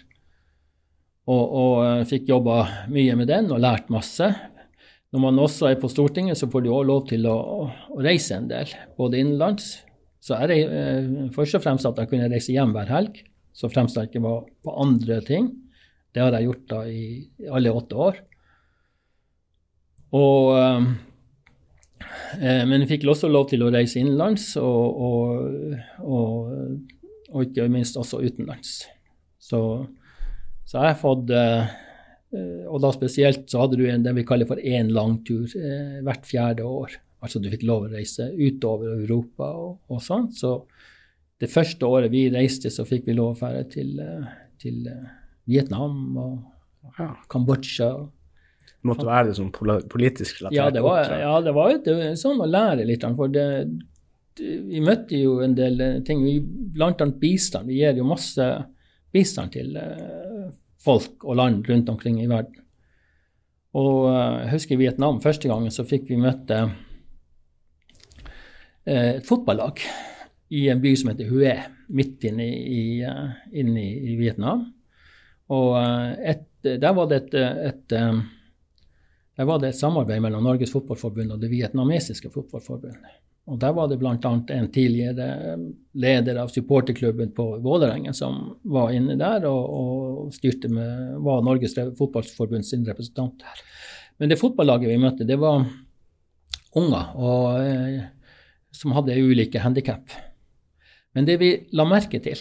[1.29, 2.57] Og, og eh, fikk jobba
[2.91, 4.31] mye med den og lært masse.
[5.13, 7.37] Når man også er på Stortinget, så får du også lov til å,
[7.93, 9.75] å reise en del, både innenlands.
[10.23, 13.21] Så det eh, først og fremst at jeg kunne reise hjem hver helg.
[13.53, 15.51] så fremst jeg ikke var på andre ting.
[16.13, 17.03] Det har jeg gjort da i
[17.49, 18.19] alle åtte år.
[20.13, 20.49] Og,
[22.37, 26.51] eh, men jeg fikk også lov til å reise innenlands, og, og, og,
[27.31, 28.83] og, ikke minst også utenlands.
[29.41, 29.61] Så,
[30.63, 31.73] så jeg har fått eh,
[32.71, 36.29] Og da spesielt så hadde du en, det vi kaller for én langtur eh, hvert
[36.29, 36.95] fjerde år.
[37.23, 40.29] Altså du fikk lov å reise utover Europa og, og sånn.
[40.35, 40.57] Så
[41.41, 45.11] det første året vi reiste, så fikk vi lov å dra til, eh, til eh,
[45.49, 46.33] Vietnam og
[46.99, 47.13] Ja.
[47.31, 47.89] Kambodsja.
[48.83, 52.41] Det måtte være det sånn politisk relatert Ja, det var, ja, det var jo sånn
[52.43, 53.05] å lære litt.
[53.15, 53.45] For det,
[54.35, 56.23] det, vi møtte jo en del eh, ting.
[56.25, 56.41] Vi,
[56.75, 57.71] blant annet bistand.
[57.71, 58.49] Vi gir jo masse
[59.15, 60.51] bistand til eh,
[60.83, 62.59] folk og land rundt omkring i verden.
[63.79, 66.59] Og eh, jeg husker i Vietnam første gangen så fikk vi møte
[68.85, 69.81] eh, et fotballag
[70.53, 71.55] i en by som heter Hue,
[71.93, 73.29] midt inne i, eh,
[73.63, 74.67] inne i, i Vietnam.
[75.53, 78.23] Og eh, et, der var et, et eh,
[79.33, 83.19] der var det et samarbeid mellom Norges Fotballforbund og det vietnamesiske fotballforbundet.
[83.51, 84.13] Og Der var det bl.a.
[84.13, 85.57] en tidligere
[85.99, 92.63] leder av supporterklubben på Vålerengen som var inne der og, og med, var Norges Fotballforbund
[92.65, 93.63] sin representant der.
[94.17, 95.65] Men det fotballaget vi møtte, det var
[96.77, 98.05] unger og, eh,
[98.71, 100.13] som hadde ulike handikap.
[101.13, 102.39] Men det vi la merke til,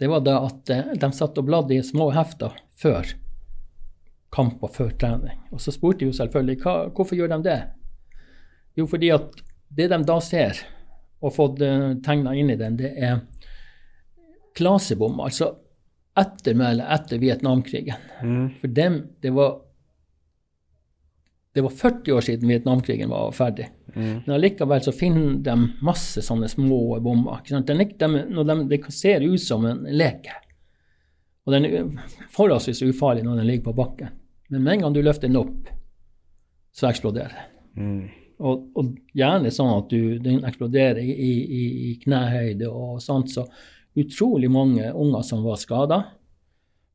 [0.00, 3.12] det var da at eh, de satt og bladde i små hefter før
[4.32, 5.38] kamp og før trening.
[5.52, 7.60] Og så spurte vi jo selvfølgelig hva, hvorfor gjør de det?
[8.78, 9.42] Jo, fordi at
[9.76, 10.62] det de da ser,
[11.20, 13.18] og fått uh, tegna inn i den, det er
[14.56, 15.50] klasebom, altså
[16.18, 18.06] ettermælet etter Vietnamkrigen.
[18.22, 18.46] Mm.
[18.62, 19.58] For dem, det var
[21.52, 23.66] det var 40 år siden Vietnamkrigen var ferdig.
[23.94, 24.22] Mm.
[24.26, 27.42] Men allikevel så finner de masse sånne små bomber.
[27.42, 30.36] er de, når de, det ser ut som en leke.
[31.46, 31.90] Og den er
[32.30, 34.16] forholdsvis ufarlig når den ligger på bakken.
[34.50, 35.68] Men med en gang du løfter den opp,
[36.74, 37.84] så eksploderer den.
[37.84, 38.08] Mm.
[38.40, 43.32] Og, og gjerne sånn at du, den eksploderer i, i, i knehøyde og sånt.
[43.34, 43.44] Så
[43.98, 46.00] utrolig mange unger som var skada.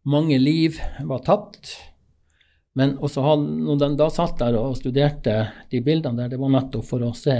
[0.09, 1.75] Mange liv var tapt.
[2.75, 5.35] Men også han, når de da satt der og studerte
[5.71, 7.37] de bildene der, det var nettopp for å se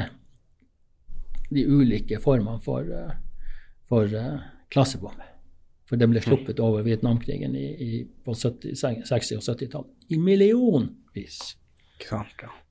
[1.52, 3.12] de ulike formene for, eh,
[3.89, 4.39] for uh,
[4.71, 5.28] klassebomber.
[5.86, 8.74] For det ble sluppet over Vietnamkrigen i, i, på 70,
[9.06, 9.91] 60- og 70-tallet.
[10.10, 11.38] I millionvis.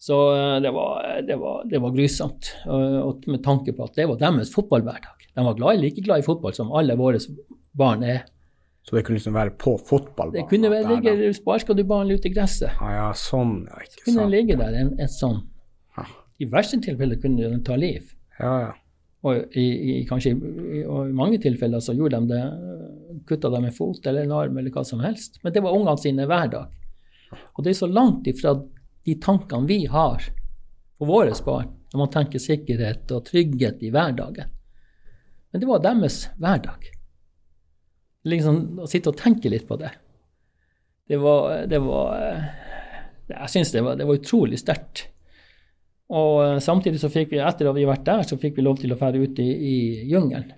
[0.00, 2.50] Så eh, det var, det var, det var grusomt.
[2.66, 5.28] Og med tanke på at det var deres fotballhverdag.
[5.34, 7.20] De var glad, like glad i fotball som alle våre
[7.76, 8.24] barn er.
[8.84, 10.42] Så det kunne liksom være på fotballbanen?
[10.42, 12.74] Det kunne være, der, ligge Sparka du ballen ut i gresset.
[12.76, 13.80] Ja, ja, sånn, ja.
[13.80, 14.34] Ikke så Kunne sant.
[14.34, 15.38] ligge der en, et sånn.
[15.96, 16.10] Ah.
[16.36, 18.12] I verste tilfelle kunne den ta liv.
[18.38, 18.72] Ja, ja.
[19.24, 22.42] Og i, i, kanskje, i, og i mange tilfeller så gjorde de det,
[23.24, 25.38] kutta de en fot eller en arm eller hva som helst.
[25.40, 26.74] Men det var ungene sine hver dag.
[27.56, 30.28] Og det er så langt ifra de tankene vi har
[30.98, 34.52] på våre barn, når man tenker sikkerhet og trygghet i hverdagen.
[35.50, 36.84] Men det var deres hverdag.
[38.24, 39.90] Liksom å sitte og tenke litt på det.
[41.08, 42.14] Det var, det var
[43.28, 45.08] Jeg syns det, det var utrolig sterkt.
[46.12, 48.66] Og eh, samtidig så fikk vi, etter at vi har vært der, så fikk vi
[48.66, 49.76] lov til å fære ut i, i
[50.10, 50.52] jungelen.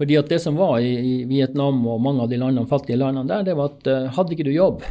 [0.00, 3.28] Fordi at det som var i, i Vietnam og mange av de landene, fattige landene
[3.28, 4.86] der, det var at eh, hadde ikke du jobb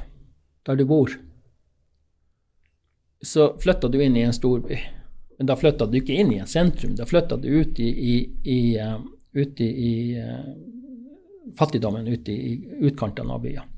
[0.67, 1.15] der du bor,
[3.25, 4.77] så flytta du inn i en storby.
[5.39, 8.59] Men da flytta du ikke inn i en sentrum, da flytta du ut i, i,
[9.35, 12.53] eh, i, eh, fattigdommen, ute i,
[12.89, 13.75] utkantene av byen.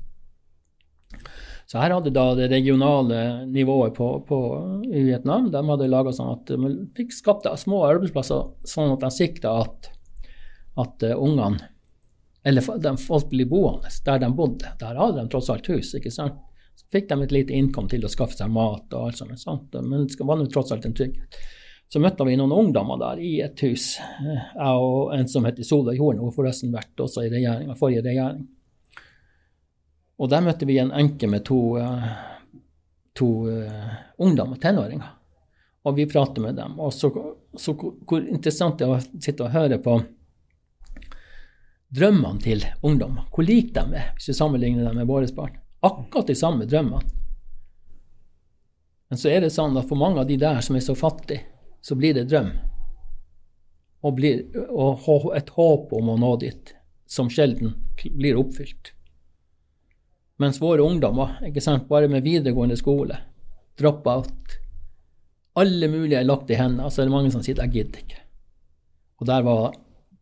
[1.66, 4.38] Så her hadde da det regionale nivået på, på,
[4.92, 9.10] i Vietnam de hadde laga sånn at man fikk skapt små arbeidsplasser sånn at de
[9.14, 9.88] sikta at,
[10.82, 11.72] at uh, ungene
[12.44, 14.72] eller de folk blir boende der de bodde.
[14.80, 15.94] Der hadde de tross alt hus.
[15.94, 16.40] ikke sant?
[16.74, 19.38] Så fikk de et lite innkom til å skaffe seg mat og alt sånt.
[19.40, 19.76] Sant?
[19.78, 21.38] Men det var nå tross alt en trygghet.
[21.92, 25.98] Så møtte vi noen ungdommer der i et hus, jeg og en som heter Solveig
[26.00, 26.22] Horn.
[26.22, 28.46] Hun forresten vært også i regjeringen, forrige regjering.
[30.16, 32.08] Og der møtte vi en enke med to, eh,
[33.18, 33.92] to uh,
[34.24, 35.12] ungdommer, tenåringer.
[35.84, 36.80] Og vi pratet med dem.
[36.80, 37.12] Og så,
[37.60, 39.98] så hvor interessant det er å sitte og høre på
[41.92, 43.28] drømmene til ungdommer.
[43.34, 45.60] Hvor like de er, hvis vi sammenligner dem med våre barn.
[45.84, 47.04] Akkurat de samme drømmene.
[49.12, 51.51] Men så er det sånn at for mange av de der som er så fattige,
[51.82, 52.52] så blir det drøm.
[54.02, 56.74] Og, blir, og et håp om å nå dit,
[57.06, 58.94] som sjelden blir oppfylt.
[60.42, 63.20] Mens våre ungdommer, ikke sant, bare med videregående skole,
[63.78, 64.58] drop-out
[65.60, 66.88] Alle mulige er lagt i hendene.
[66.88, 68.22] Så er det mange som sier 'jeg gidder ikke'.
[69.20, 69.74] Og der var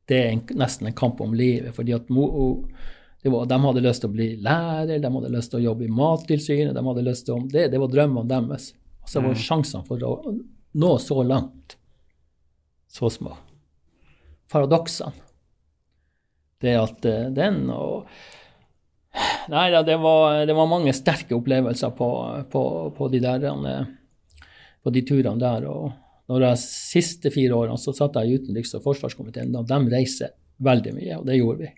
[0.09, 1.75] det er en, nesten en kamp om livet.
[1.75, 5.63] fordi at var, De hadde lyst til å bli lærer, de hadde lyst til å
[5.63, 6.75] jobbe i Mattilsynet.
[6.75, 8.75] de hadde lyst til å, Det, det var drømmene deres.
[9.03, 9.37] Og så var mm.
[9.37, 10.35] sjansene for å
[10.73, 11.77] nå så langt
[12.91, 13.37] så små.
[14.51, 15.27] Paradoksene.
[16.61, 18.11] Det at uh, den og
[19.51, 19.97] Nei da, det,
[20.47, 22.09] det, var mange sterke opplevelser på,
[22.53, 22.63] på,
[22.95, 23.89] på de der uh,
[24.85, 25.67] på de turene der.
[25.67, 25.91] og
[26.31, 30.37] når jeg siste fire årene så satt jeg i utenriks- og forsvarskomiteen, og de reiser
[30.63, 31.71] veldig mye, og det gjorde vi.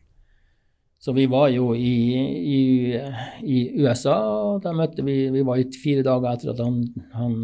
[1.03, 1.95] Så vi var jo i,
[2.53, 2.61] i,
[3.43, 6.77] i USA, og der møtte vi Vi var i fire dager etter at han,
[7.17, 7.39] han,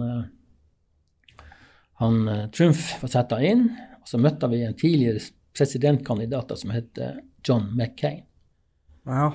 [1.99, 3.69] han Trumf var satt inn.
[4.01, 5.23] Og så møtte vi en tidligere
[5.57, 7.01] presidentkandidat som het
[7.47, 8.23] John McCain.
[9.09, 9.33] Ja.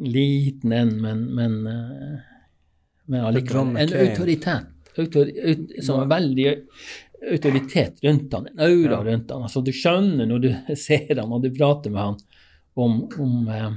[0.00, 1.58] Liten en, men, men,
[3.04, 6.48] men allikevel en autoritet autor, ut, som er veldig
[7.32, 9.04] autoritet rundt han, en aura ja.
[9.04, 9.46] rundt han.
[9.46, 10.50] Altså, du skjønner når du
[10.86, 12.18] ser han og du prater med han
[12.74, 13.70] om, om eh,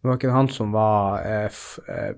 [0.00, 2.14] Det var ikke han som var eh, eh,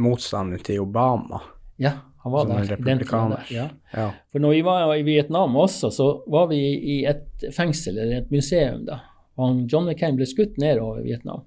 [0.00, 1.42] motstander til Obama?
[1.80, 2.64] Ja, han var som der.
[2.76, 3.46] republikaner.
[3.50, 3.68] Ja.
[3.96, 4.10] ja.
[4.32, 8.34] For når vi var i Vietnam også, så var vi i et fengsel, eller et
[8.34, 9.00] museum, da.
[9.40, 11.46] Og John McCain ble skutt ned over Vietnam.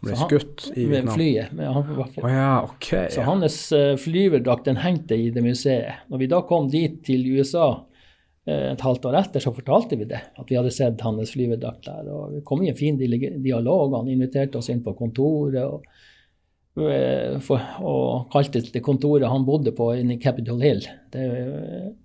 [0.00, 1.10] Ble han, skutt i Vietnam?
[1.10, 1.52] Med flyet.
[1.58, 6.06] Med, han, oh, ja, okay, så hans uh, flyverdrakt den hengte i det museet.
[6.08, 10.08] Når vi da kom dit til USA uh, et halvt år etter, så fortalte vi
[10.08, 10.22] det.
[10.40, 12.08] At vi hadde sett hans flyverdrakt der.
[12.08, 13.98] og Vi kom i en fin dialog.
[13.98, 15.60] Han inviterte oss inn på kontoret.
[15.66, 15.84] og
[17.44, 21.24] for, og kalte det kontoret han bodde på inne i Capitol Hill, det,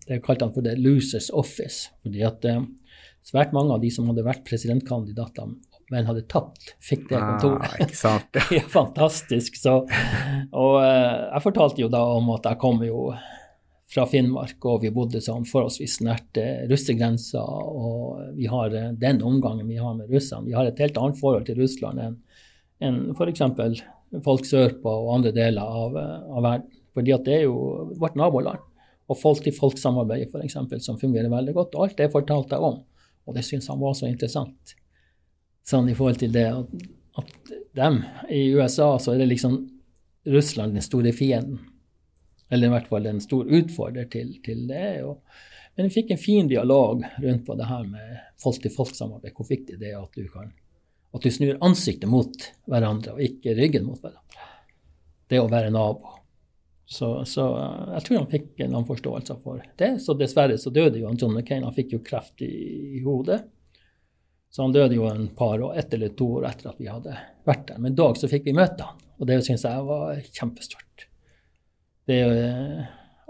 [0.08, 1.92] det kalte han for The Losers Office.
[2.04, 2.48] fordi at
[3.24, 5.54] svært mange av de som hadde vært presidentkandidater
[5.92, 7.76] men hadde tapt, fikk det kontoret.
[7.84, 8.42] Ah, sant?
[8.56, 9.60] ja, fantastisk.
[9.60, 13.12] Så, og uh, jeg fortalte jo da om at jeg kom jo
[13.94, 16.40] fra Finnmark, og vi bodde sånn forholdsvis nært
[16.72, 17.44] russegrensa.
[17.44, 20.48] Og vi har den omgangen vi har med russerne.
[20.48, 22.18] Vi har et helt annet forhold til Russland enn
[22.84, 23.44] en f.eks.
[24.26, 26.70] folk sørpå og andre deler av, av, verden.
[26.94, 28.62] Fordi det er jo vårt naboland.
[29.10, 30.86] Og folk-til-folk-samarbeidet f.eks.
[30.86, 31.76] som fungerer veldig godt.
[31.76, 32.80] Og alt det fortalte jeg om.
[33.26, 34.76] Og det syns han var så interessant
[35.68, 36.72] sånn i forhold til det at,
[37.22, 38.02] at dem
[38.32, 39.62] i USA så er det liksom
[40.30, 41.62] Russland den store fienden.
[42.52, 45.04] Eller i hvert fall en stor utfordrer til, til det.
[45.08, 45.24] Og,
[45.78, 49.34] men vi fikk en fin dialog rundt på det her med folk-til-folk-samarbeid.
[49.36, 50.52] Hvor viktig det er at du kan
[51.14, 54.48] at du snur ansiktet mot hverandre og ikke ryggen mot hverandre.
[55.30, 56.20] Det å være nabo.
[56.86, 57.46] Så, så
[57.96, 59.96] jeg tror han fikk en forståelse for det.
[60.04, 61.64] Så dessverre så døde jo John McCain.
[61.66, 62.52] Han fikk jo kreft i,
[63.00, 63.40] i hodet.
[64.54, 67.16] Så han døde jo en par år, ett eller to år etter at vi hadde
[67.48, 67.80] vært der.
[67.82, 71.08] Men dog så fikk vi møte han, og det syns jeg var kjempestort.
[72.06, 72.20] Det,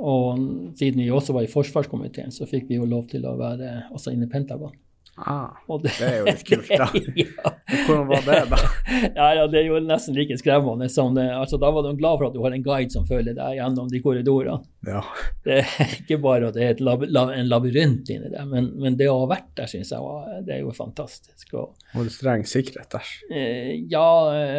[0.03, 0.41] og
[0.75, 4.11] siden vi også var i forsvarskomiteen, så fikk vi jo lov til å være også
[4.11, 4.75] inne i Pentagon.
[5.15, 6.87] Ah, det, det, er jo litt kult, da.
[7.21, 7.51] ja.
[7.85, 8.57] Hvordan var det, da?
[9.19, 11.27] ja, ja, Det er jo nesten like skremmende som det.
[11.37, 13.91] Altså, Da var du glad for at du har en guide som følger deg gjennom
[13.91, 14.65] de korridorene.
[14.87, 15.03] Ja.
[15.45, 19.07] Det er ikke bare at det er lab en labyrint inni der, men, men, det
[19.11, 21.53] å ha vært der, syns jeg var, det er jo fantastisk.
[21.61, 23.15] Og, var det streng sikkerhet der?
[23.29, 24.07] Eh, ja,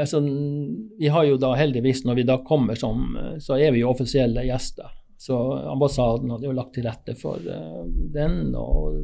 [0.04, 3.90] altså vi har jo da heldigvis, når vi da kommer som, så er vi jo
[3.90, 4.94] offisielle gjester.
[5.24, 8.98] Så ambassaden hadde jo lagt til rette for uh, den, og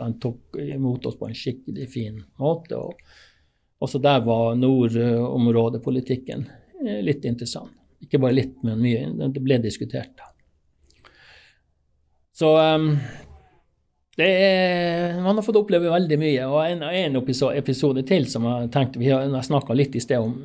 [0.00, 2.78] den tok imot oss på en skikkelig fin måte.
[2.80, 7.74] Og også der var nordområdepolitikken uh, litt interessant.
[8.00, 9.28] Ikke bare litt, men mye.
[9.34, 10.24] Det ble diskutert.
[12.32, 12.90] Så um,
[14.16, 16.48] det er, man har fått oppleve veldig mye.
[16.48, 20.40] Og en, en episode, til som jeg tenkte Vi har snakka litt i sted om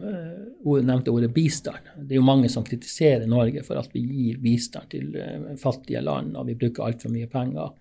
[0.62, 1.90] nevnte ordet bistand.
[1.98, 6.04] Det er jo mange som kritiserer Norge for at vi gir bistand til uh, fattige
[6.06, 7.74] land, og vi bruker altfor mye penger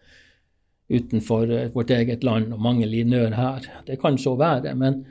[0.91, 3.69] utenfor uh, vårt eget land, og mange lider her.
[3.87, 5.05] Det kan så være, men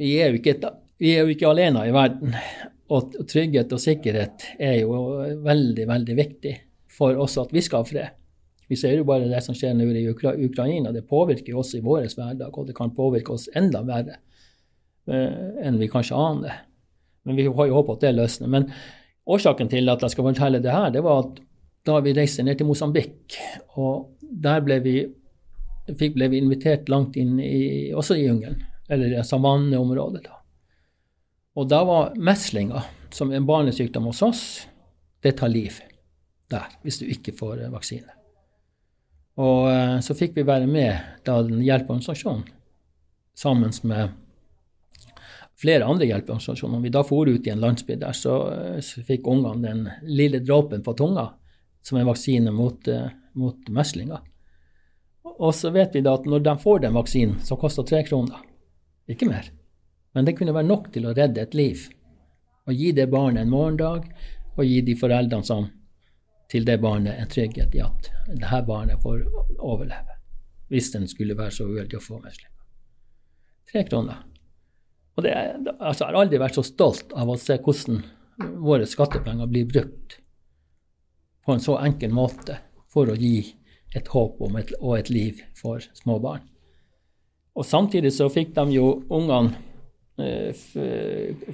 [0.00, 2.36] vi er jo ikke, vi er jo ikke alene i verden.
[2.94, 4.98] Og trygghet og sikkerhet er jo
[5.44, 6.52] veldig, veldig viktig
[6.92, 8.20] for oss at vi skal ha fred.
[8.68, 10.92] Vi ser jo bare det som skjer nå i Ukra Ukraina.
[10.92, 14.18] Det påvirker oss i vår hverdag, og det kan påvirke oss enda verre
[15.08, 16.62] uh, enn vi kanskje aner.
[17.24, 18.50] Men vi har jo håpet at det løsner.
[18.52, 18.68] Men
[19.26, 21.40] årsaken til at jeg skal fortelle det her, det var at
[21.84, 23.36] da vi reiste ned til Mosambik,
[23.76, 24.94] og der ble vi,
[25.88, 30.24] ble vi invitert langt inn i, også i jungelen, eller i savanneområdet.
[30.24, 30.40] da.
[31.54, 34.44] Og da var meslinger, som er en barnesykdom hos oss,
[35.22, 35.76] det tar liv
[36.52, 38.10] der hvis du ikke får eh, vaksine.
[39.40, 42.44] Og eh, så fikk vi være med da den hjelpeorganisasjonen
[43.34, 44.12] sammen med
[45.64, 46.82] flere andre hjelpeorganisasjoner.
[46.84, 48.36] Vi da for ut i en landsby der, så,
[48.84, 51.30] så fikk ungene den lille dråpen på tunga
[51.84, 54.20] som en vaksine mot, uh, mot meslinger.
[55.24, 58.44] og så vet vi da at når de får den vaksinen, så koster tre kroner.
[59.10, 59.48] Ikke mer.
[60.14, 61.88] Men det kunne være nok til å redde et liv.
[62.68, 64.06] Og gi det barnet en morgendag,
[64.54, 65.66] og gi de foreldrene som
[66.52, 69.24] til det barnet en trygghet i at dette barnet får
[69.58, 70.20] overleve.
[70.70, 72.52] Hvis den skulle være så uheldig å få meslinger.
[73.72, 74.22] Tre kroner.
[75.14, 75.32] Og det,
[75.78, 78.02] altså, jeg har aldri vært så stolt av å se hvordan
[78.64, 80.18] våre skattepenger blir brukt
[81.44, 82.56] på en så enkel måte
[82.90, 83.36] for å gi
[83.94, 86.42] et håp et, og et liv for små barn.
[87.54, 89.54] Og samtidig så fikk de jo ungene
[90.18, 90.50] eh,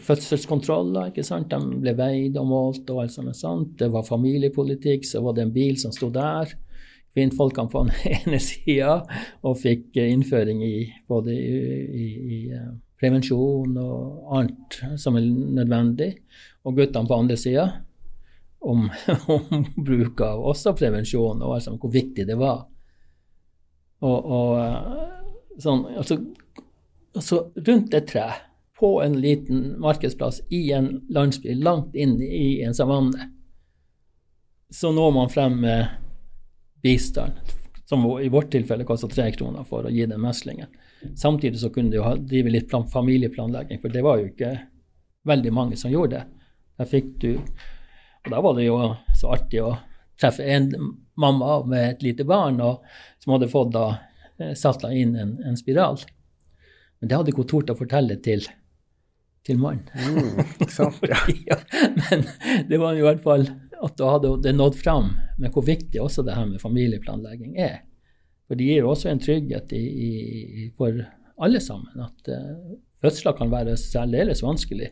[0.00, 1.10] fødselskontroller.
[1.10, 1.52] ikke sant?
[1.52, 3.74] De ble veid og målt og alt er sant.
[3.78, 6.54] Det var familiepolitikk, så var det en bil som sto der.
[7.12, 9.02] Kvinnfolkene på den ene sida
[9.42, 10.76] og fikk innføring i
[11.10, 11.58] både i,
[11.90, 12.08] i,
[12.38, 12.70] i eh,
[13.00, 15.28] prevensjon og annet som er
[15.60, 16.12] nødvendig.
[16.64, 17.66] Og guttene på andre sida
[18.60, 18.90] om,
[19.26, 22.66] om, bruk av også prevensjon, og altså hvor viktig det var.
[24.04, 25.08] Og, og eh,
[25.60, 26.20] sånn, altså,
[27.16, 28.28] altså, rundt et tre,
[28.80, 33.28] på en liten markedsplass i en landsby langt inn i en savanne,
[34.72, 35.90] så når man frem med
[36.80, 37.36] bistand,
[37.90, 40.70] som i vårt tilfelle kosta tre kroner for å gi den meslingen.
[41.18, 44.52] Samtidig så kunne de jo drive litt familieplanlegging, for det var jo ikke
[45.26, 46.46] veldig mange som gjorde det.
[46.78, 47.32] Der fikk du
[48.24, 48.78] og da var det jo
[49.16, 49.74] så artig å
[50.20, 50.70] treffe en
[51.20, 52.84] mamma med et lite barn og,
[53.20, 53.86] som hadde fått da
[54.38, 56.02] eh, satt inn en, en, spiral.
[57.00, 58.44] Men det hadde ikke hun tort å fortelle til,
[59.46, 59.88] til mannen.
[59.96, 61.22] Mm, sant, ja.
[61.48, 61.58] ja.
[62.04, 62.26] Men
[62.68, 63.48] det var i hvert fall
[63.80, 67.80] at da hadde det nådd fram med hvor viktig også det her med familieplanlegging er.
[68.48, 70.96] For det gir også en trygghet i, i, for
[71.40, 72.02] alle sammen.
[72.02, 74.90] At uh, fødsler kan være særdeles vanskelig.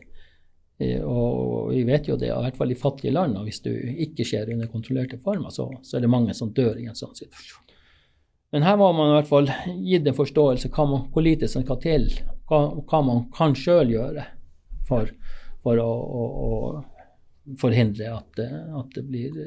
[0.79, 3.71] Eh, og vi vet jo det, i hvert fall i fattige land, og hvis du
[3.73, 7.17] ikke skjer under kontrollerte former, så, så, er det mange som dør i en sånn
[7.17, 7.65] situasjon.
[8.55, 9.51] Men her var man i hvert fall
[9.85, 12.07] gitt en forståelse hva man, hvor skal til,
[12.49, 14.23] hva, hva man kan sjøl gjøre
[14.87, 15.11] for,
[15.61, 16.53] for å, å, å,
[17.57, 19.39] forhindre at, at, det blir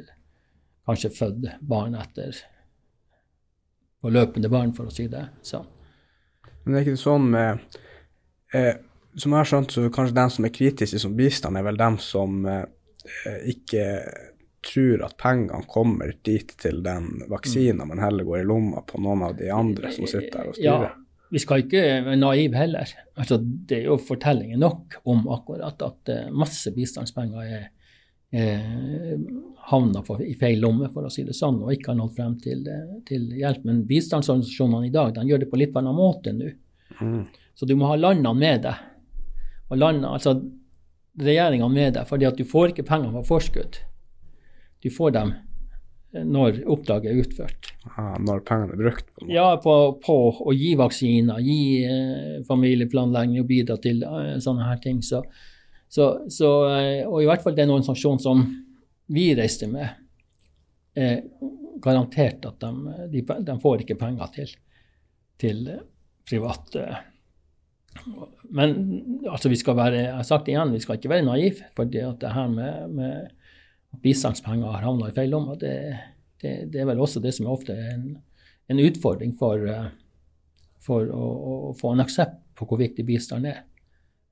[0.87, 2.37] kanskje født barn etter
[4.03, 5.69] på løpende barn, for å si det sånn.
[6.65, 7.79] Men det er ikke sånn med
[8.55, 8.75] eh,
[9.15, 11.99] som jeg har skjønt, så kanskje dem som er kritiske som bistand, er vel dem
[12.03, 12.65] som eh,
[13.53, 13.85] ikke
[14.63, 19.25] tror at pengene kommer dit til den vaksinen, men heller går i lomma på noen
[19.27, 20.91] av de andre som sitter der og styrer.
[20.93, 22.93] Ja, vi skal ikke være naive heller.
[23.19, 27.71] Altså, det er jo fortellinger nok om akkurat at uh, masse bistandspenger er,
[28.33, 29.18] er
[29.68, 32.64] havna i feil lomme, for å si det sånn, og ikke har nådd frem til,
[33.09, 33.66] til hjelp.
[33.68, 36.51] Men bistandsorganisasjonene i dag de gjør det på litt annen måte nå.
[37.01, 37.22] Mm.
[37.55, 38.89] Så du må ha landene med deg
[39.72, 40.37] og landene, altså
[41.22, 43.78] regjeringene med deg, fordi at du får ikke penger på forskudd.
[44.85, 45.33] Du får dem
[46.12, 47.70] når oppdraget er utført.
[47.95, 49.07] Ah, når pengene er brukt?
[49.16, 54.68] På ja, på, på, å gi vaksiner, gi eh, familieplanlegging og bidra til eh, sånne
[54.68, 55.01] her ting.
[55.05, 55.22] Så,
[55.93, 58.45] så, så, eh, og i hvert fall den organisasjonen som
[59.12, 59.99] vi reiste med,
[60.97, 61.22] er
[61.82, 64.53] garantert at de, de, de får ikke penger til,
[65.40, 65.64] til
[66.28, 66.84] private
[68.53, 68.74] men
[69.28, 71.68] altså, vi skal være, jeg har sagt igjen, vi skal ikke være naive.
[71.76, 75.74] For det her med, med bistandspenger har havna i feil lomme, det,
[76.43, 78.07] det, det, er vel også det som er ofte er en,
[78.72, 79.66] en utfordring for,
[80.82, 83.62] for å, å, få en aksept på hvor viktig bistand er.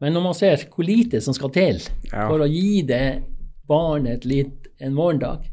[0.01, 2.25] Men når man ser hvor lite som skal til ja.
[2.25, 3.21] for å gi det
[3.69, 5.45] barnet litt, en morgendag,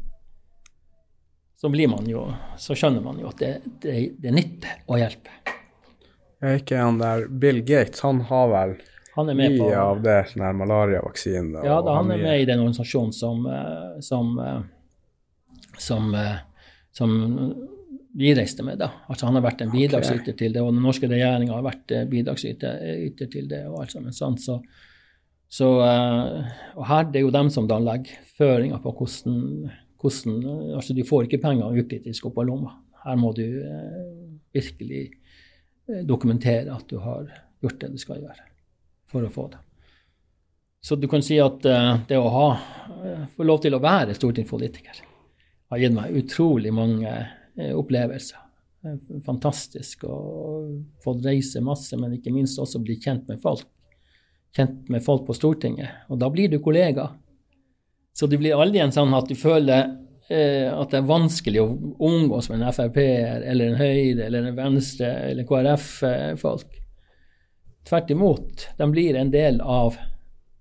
[1.60, 2.22] så, blir man jo,
[2.56, 3.50] så skjønner man jo at det,
[3.82, 5.34] det, det nytter å hjelpe.
[6.40, 8.76] Er ikke han der Bill Gates, han har vel
[9.18, 11.56] han er med mye på, av det sånn her malariavaksinen?
[11.66, 14.60] Ja, da, han er med i den organisasjonen som, eh, som, eh,
[15.82, 16.36] som, eh,
[16.94, 17.16] som
[18.16, 18.90] vi reiste med, da.
[19.08, 20.38] Altså Han har vært en bidragsyter okay.
[20.38, 22.78] til det, og den norske regjeringa har vært bidragsyter
[23.20, 23.66] til det.
[23.68, 24.40] og alt sammen sant?
[24.40, 24.58] Så,
[25.48, 25.68] så,
[26.76, 30.40] og her det er jo dem som da legger føringer på hvordan, hvordan
[30.80, 32.74] altså Du får ikke penger ukritisk opp av lomma.
[33.04, 33.44] Her må du
[34.56, 35.04] virkelig
[35.88, 37.30] Eh, dokumentere at du har
[37.62, 38.44] gjort det du skal gjøre
[39.08, 39.60] for å få det.
[40.84, 41.64] Så du kan si at
[42.08, 42.48] det å ha,
[43.34, 45.00] få lov til å være stortingspolitiker
[45.72, 47.10] har gitt meg utrolig mange
[47.58, 48.44] opplevelser.
[49.26, 50.16] fantastisk å
[51.02, 53.66] få reise masse, men ikke minst også bli kjent med folk.
[54.56, 56.06] Kjent med folk på Stortinget.
[56.08, 57.08] Og da blir du kollega.
[58.14, 59.90] Så det blir aldri en sånn at du føler
[60.28, 61.70] Eh, at det er vanskelig å
[62.04, 66.74] omgås med en Frp-er eller en Høyre eller en Venstre eller KrF-folk.
[67.88, 68.66] Tvert imot.
[68.76, 69.96] De blir en del av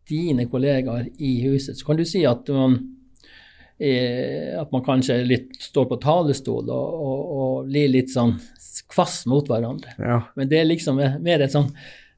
[0.07, 1.75] dine kollegaer i huset.
[1.75, 2.85] Så kan du si at man eh,
[3.77, 8.31] at man kanskje litt står på talerstol og, og, og blir litt sånn
[8.89, 9.93] kvass mot hverandre.
[10.01, 10.21] Ja.
[10.37, 11.69] Men det er liksom mer et sånn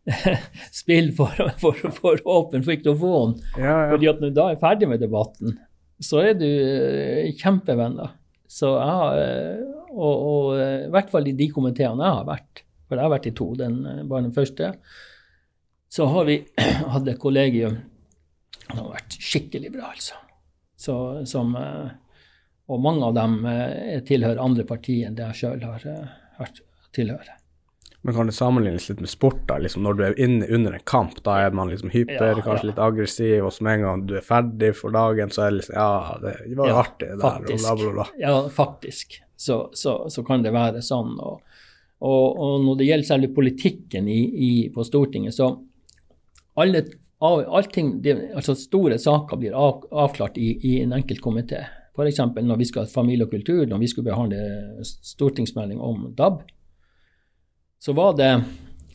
[0.82, 3.36] spill for, for, for åpen mikrofon.
[3.58, 3.90] Ja, ja.
[3.94, 5.58] Fordi at når du da er ferdig med debatten,
[6.00, 8.16] så er du eh, kjempevenner.
[8.50, 12.28] Så jeg har, eh, og, og eh, i hvert fall i de komiteene jeg har
[12.30, 14.72] vært, for jeg har vært i to, den, eh, bare den første,
[15.90, 16.40] så har vi
[16.94, 17.78] hatt et kollegium
[18.64, 20.18] som har vært skikkelig bra, altså.
[20.80, 20.96] Så,
[21.28, 21.92] som, eh,
[22.72, 26.62] og mange av dem eh, tilhører andre partier enn det jeg sjøl har eh, hørt
[26.96, 27.36] tilhøre.
[28.02, 29.42] Men kan det sammenlignes litt med sport?
[29.50, 32.38] da, liksom Når du er inne under en kamp, da er man liksom hyper, Ja,
[32.38, 32.70] kanskje ja.
[32.70, 35.58] litt aggressiv, og så med en gang du er ferdig for dagen, så er det
[35.60, 35.90] liksom Ja,
[36.24, 38.08] det var jo Ja, artig, det der, og bla, bla, bla.
[38.22, 39.20] Ja, faktisk.
[39.36, 41.12] Så, så, så kan det være sånn.
[41.20, 41.44] Og,
[42.00, 45.52] og, og når det gjelder særlig politikken i, i, på Stortinget, så
[46.60, 46.86] alle,
[47.20, 51.66] av, allting, det, altså store saker blir av, avklart i, i en enkelt komité.
[51.96, 52.22] F.eks.
[52.40, 56.42] når vi skal ha familie og kultur, når vi skulle behandle stortingsmelding om DAB,
[57.80, 58.32] så var det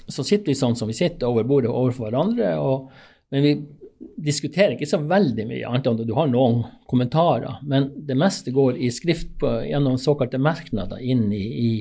[0.07, 2.91] så sitter vi sånn som vi sitter over bordet overfor hverandre, og,
[3.33, 3.53] men vi
[4.21, 7.61] diskuterer ikke så veldig mye, annet enn du har noen kommentarer.
[7.65, 11.73] Men det meste går i skrift på, gjennom såkalte merknader inn i, i,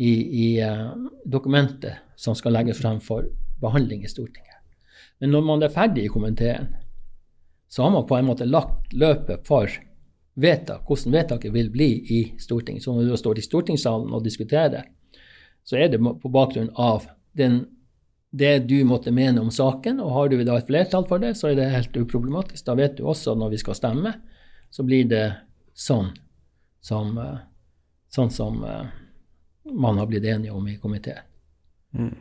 [0.00, 0.88] i, eh,
[1.28, 3.28] dokumentet som skal legges frem for
[3.60, 4.51] behandling i Stortinget.
[5.22, 6.72] Men når man er ferdig i komiteen,
[7.70, 9.70] så har man på en måte lagt løpet for
[10.34, 12.82] vedtak, hvordan vedtaket vil bli i Stortinget.
[12.82, 14.88] Så når du står i stortingssalen og diskuterer,
[15.62, 17.06] så er det på bakgrunn av
[17.38, 17.60] den,
[18.34, 21.52] det du måtte mene om saken, og har du da et flertall for det, så
[21.52, 22.66] er det helt uproblematisk.
[22.66, 24.16] Da vet du også når vi skal stemme,
[24.74, 25.24] så blir det
[25.72, 26.10] sånn
[26.82, 27.40] som, eh,
[28.10, 28.90] sånn som eh,
[29.70, 31.22] man har blitt enige om i komiteen.
[31.94, 32.16] Mm.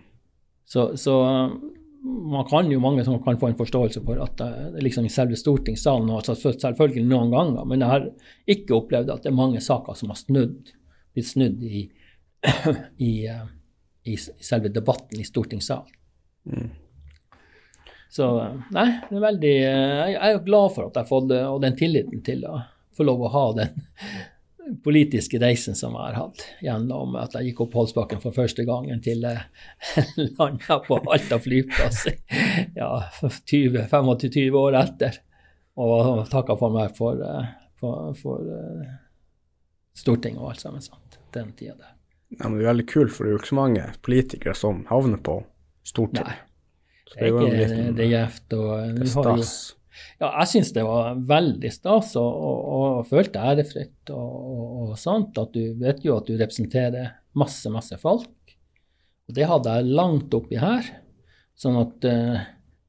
[0.69, 1.17] Så, så
[2.01, 5.13] man kan jo mange som kan få en forståelse for at eh, det liksom i
[5.13, 8.07] selve stortingssalen altså selvfølgelig noen ganger, men jeg har
[8.49, 10.71] ikke opplevd at det er mange saker som har snudd,
[11.13, 11.85] blitt snudd i,
[13.09, 13.45] i, eh,
[14.09, 15.99] i, i selve debatten i stortingssalen.
[16.49, 16.69] Mm.
[18.11, 21.35] Så eh, nei, det er veldig Jeg er jo glad for at jeg har fått
[21.37, 22.63] og den tilliten til å
[22.97, 23.77] få lov å ha den
[24.83, 29.01] politiske reisen som jeg har hatt, gjennom at jeg gikk opp Holsbakken for første gangen
[29.03, 29.41] til jeg
[30.39, 32.05] landa på Alta flyplass
[32.81, 32.91] ja,
[33.21, 35.21] 20, 25 år etter,
[35.81, 37.49] og takka for meg for, eh,
[37.81, 38.93] for, for eh,
[39.97, 41.97] Stortinget og alt sammen sånt, den tida der.
[42.37, 44.85] Ja, men det er veldig kult, for det er jo ikke så mange politikere som
[44.87, 45.41] havner på
[45.87, 46.31] Stortinget.
[46.31, 46.47] Nei.
[47.11, 48.53] Det er ikke det er gjevt.
[48.55, 49.55] og eh, vi stas.
[50.21, 54.37] Ja, jeg syns det var veldig stas og, og, og følte ærefritt og,
[54.81, 55.37] og, sånt.
[55.41, 58.55] At du vet jo at du representerer masse, masse folk.
[59.29, 60.87] Og det hadde jeg langt oppi her.
[61.57, 62.39] Sånn at uh,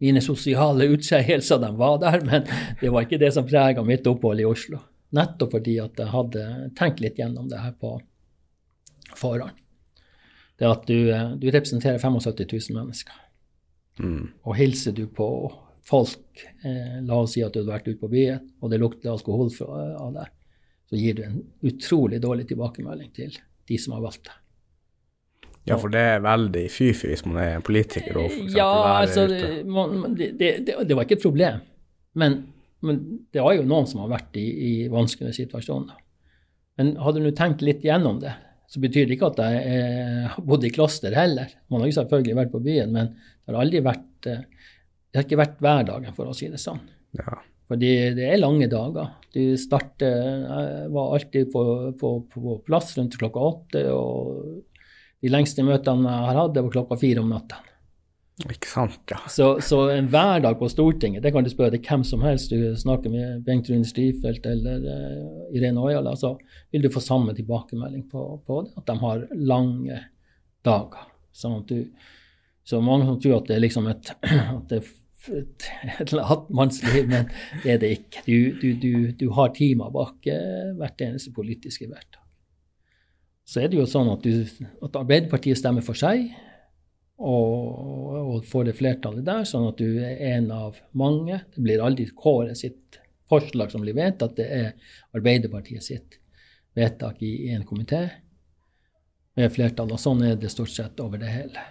[0.02, 2.46] mine sosiale utskeielser, de var der, men
[2.80, 4.80] det var ikke det som prega mitt opphold i Oslo.
[5.12, 6.46] Nettopp fordi at jeg hadde
[6.78, 7.98] tenkt litt gjennom det her på
[9.18, 9.58] forhånd.
[10.56, 13.20] Det at du, eh, du representerer 75 000 mennesker
[14.00, 14.30] Mm.
[14.48, 15.26] og hilser du på
[15.88, 19.12] folk, eh, la oss si at du hadde vært ute på byen, og det lukter
[19.12, 20.30] alkohol fra, av deg,
[20.90, 23.34] så gir du en utrolig dårlig tilbakemelding til
[23.68, 24.38] de som har valgt deg.
[25.70, 28.54] Ja, for det er veldig fy-fy hvis man er politiker og f.eks.
[28.58, 31.60] Ja, altså, det, man, det, det, det, var ikke et problem,
[32.18, 32.38] men,
[32.82, 33.02] men
[33.34, 36.00] det var jo noen som har vært i, i vanskelige situasjoner.
[36.80, 38.32] Men hadde du tenkt litt gjennom det,
[38.72, 41.50] så betyr det ikke at jeg eh, bodd i kloster heller.
[41.70, 44.46] Man har jo selvfølgelig vært på byen, men det har aldri vært eh,
[45.12, 46.80] Det har ikke vært hverdagen, for å si det sånn.
[47.18, 47.42] Ja.
[47.68, 49.12] Fordi det er lange dager.
[49.32, 51.64] Du starter Jeg var alltid på,
[52.00, 54.62] på, på plass rundt klokka åtte, og
[55.22, 57.60] de lengste møtene jeg har hatt, det var klokka fire om natta.
[58.48, 59.20] Ikke sant, ja.
[59.30, 62.50] Så, så en hverdag på Stortinget, det kan du spørre hvem som helst.
[62.50, 66.34] Du snakker med Bengt Rune Strifeldt eller uh, Irene Ojala, så
[66.72, 70.00] vil du få samme tilbakemelding på, på det, at de har lange
[70.66, 71.06] dager.
[71.36, 72.08] Sånn at du,
[72.66, 74.12] så mange som tror at det er liksom et,
[74.56, 74.90] at det er
[76.00, 77.28] et, latmannsliv, men
[77.62, 78.24] det er det ikke.
[78.26, 80.26] Du, du, du, du har timer bak
[80.78, 82.22] hvert eneste politiske hverdag.
[83.44, 84.26] Så er det jo sånn at,
[84.86, 86.30] at Arbeiderpartiet stemmer for seg,
[87.22, 91.42] og, og får det flertallet der, sånn at du er en av mange.
[91.54, 92.98] Det blir aldri Kåre sitt
[93.30, 96.18] forslag som blir vedtatt, det er Arbeiderpartiet sitt
[96.76, 98.06] vedtak i, i en komité
[99.38, 101.62] med flertall, og sånn er det stort sett over det hele.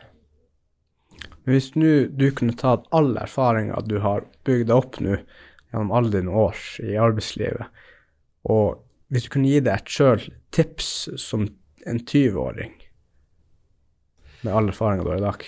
[1.51, 5.17] Hvis nu du kunne tatt all erfaringa du har bygd deg opp nå
[5.71, 7.67] gjennom alle dine år i arbeidslivet,
[8.51, 8.81] og
[9.11, 10.23] hvis du kunne gi deg et sjøl
[10.55, 11.45] tips som
[11.87, 12.71] en 20-åring
[14.45, 15.45] med all erfaringa du har i dag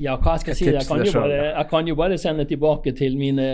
[0.00, 0.68] Ja, hva skal jeg si?
[0.70, 3.46] Jeg kan, bare, jeg kan jo bare sende tilbake til mine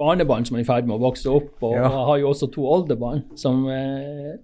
[0.00, 1.82] barnebarn som er i ferd med å vokse opp, og Ja.
[1.82, 4.34] jeg har jo også to oldebarn som, eh,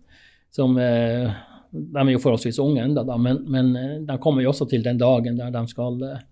[0.50, 1.32] som eh,
[1.70, 4.98] De er jo forholdsvis unge ennå, men, men eh, de kommer jo også til den
[4.98, 6.26] dagen der de skal eh,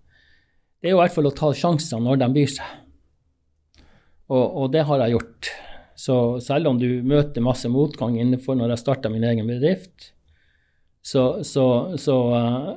[0.79, 2.77] Det er jo i hvert fall å ta sjanser når de byr seg.
[4.29, 5.49] Og, og det har jeg gjort.
[5.99, 10.13] Så selv om du møter masse motgang innenfor når jeg starta min egen bedrift,
[11.03, 11.65] så, så,
[11.99, 12.69] så uh,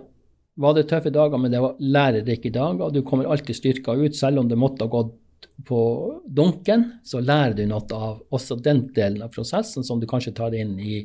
[0.55, 2.91] var det tøffe dager, men det var lærerike dager.
[2.91, 5.19] Du kommer alltid styrka ut, selv om det måtte ha gått
[5.69, 5.83] på
[6.27, 10.55] dunken, så lærer du noe av også den delen av prosessen som du kanskje tar
[10.59, 11.05] inn i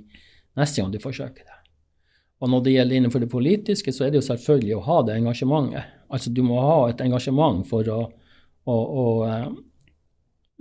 [0.57, 1.55] neste gang du forsøker det.
[2.41, 5.15] Og når det gjelder innenfor det politiske, så er det jo selvfølgelig å ha det
[5.17, 5.93] engasjementet.
[6.13, 7.99] Altså du må ha et engasjement for å,
[8.69, 9.47] å, å uh,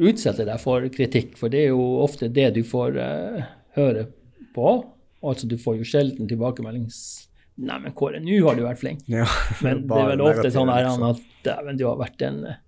[0.00, 3.42] utsette deg for kritikk, for det er jo ofte det du får uh,
[3.76, 4.06] høre
[4.56, 4.72] på.
[5.26, 7.24] Altså du får jo sjelden tilbakemelding s-
[7.56, 9.04] Nei, men Kåre, nå har du vært flink.
[9.08, 9.24] Ja,
[9.64, 11.04] Men det er vel ofte sånn liksom.
[11.08, 12.58] at dæven, du har vært en, en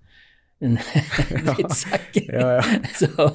[0.61, 2.19] drittsekk.
[2.29, 2.63] Ja, ja.
[3.01, 3.31] så,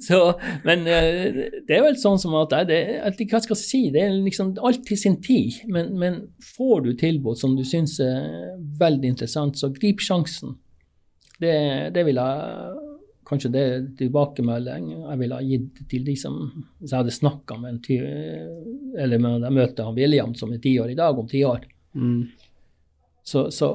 [0.00, 0.20] så,
[0.64, 4.14] men eh, det er vel sånn som at jeg, hva skal jeg si, det er
[4.14, 5.60] liksom alt til sin tid.
[5.68, 6.20] Men, men
[6.56, 10.56] får du tilbud som du syns er veldig interessant, så grip sjansen.
[11.38, 11.56] Det,
[11.94, 12.84] det vil jeg
[13.28, 13.64] Kanskje det
[13.98, 16.38] tilbakemelding jeg ville ha gitt til de som
[16.80, 17.98] Hvis jeg hadde snakka med en ty,
[18.96, 21.66] eller med jeg møter han William som er ti år i dag, om ti år.
[21.92, 22.22] Mm.
[23.28, 23.68] Så, så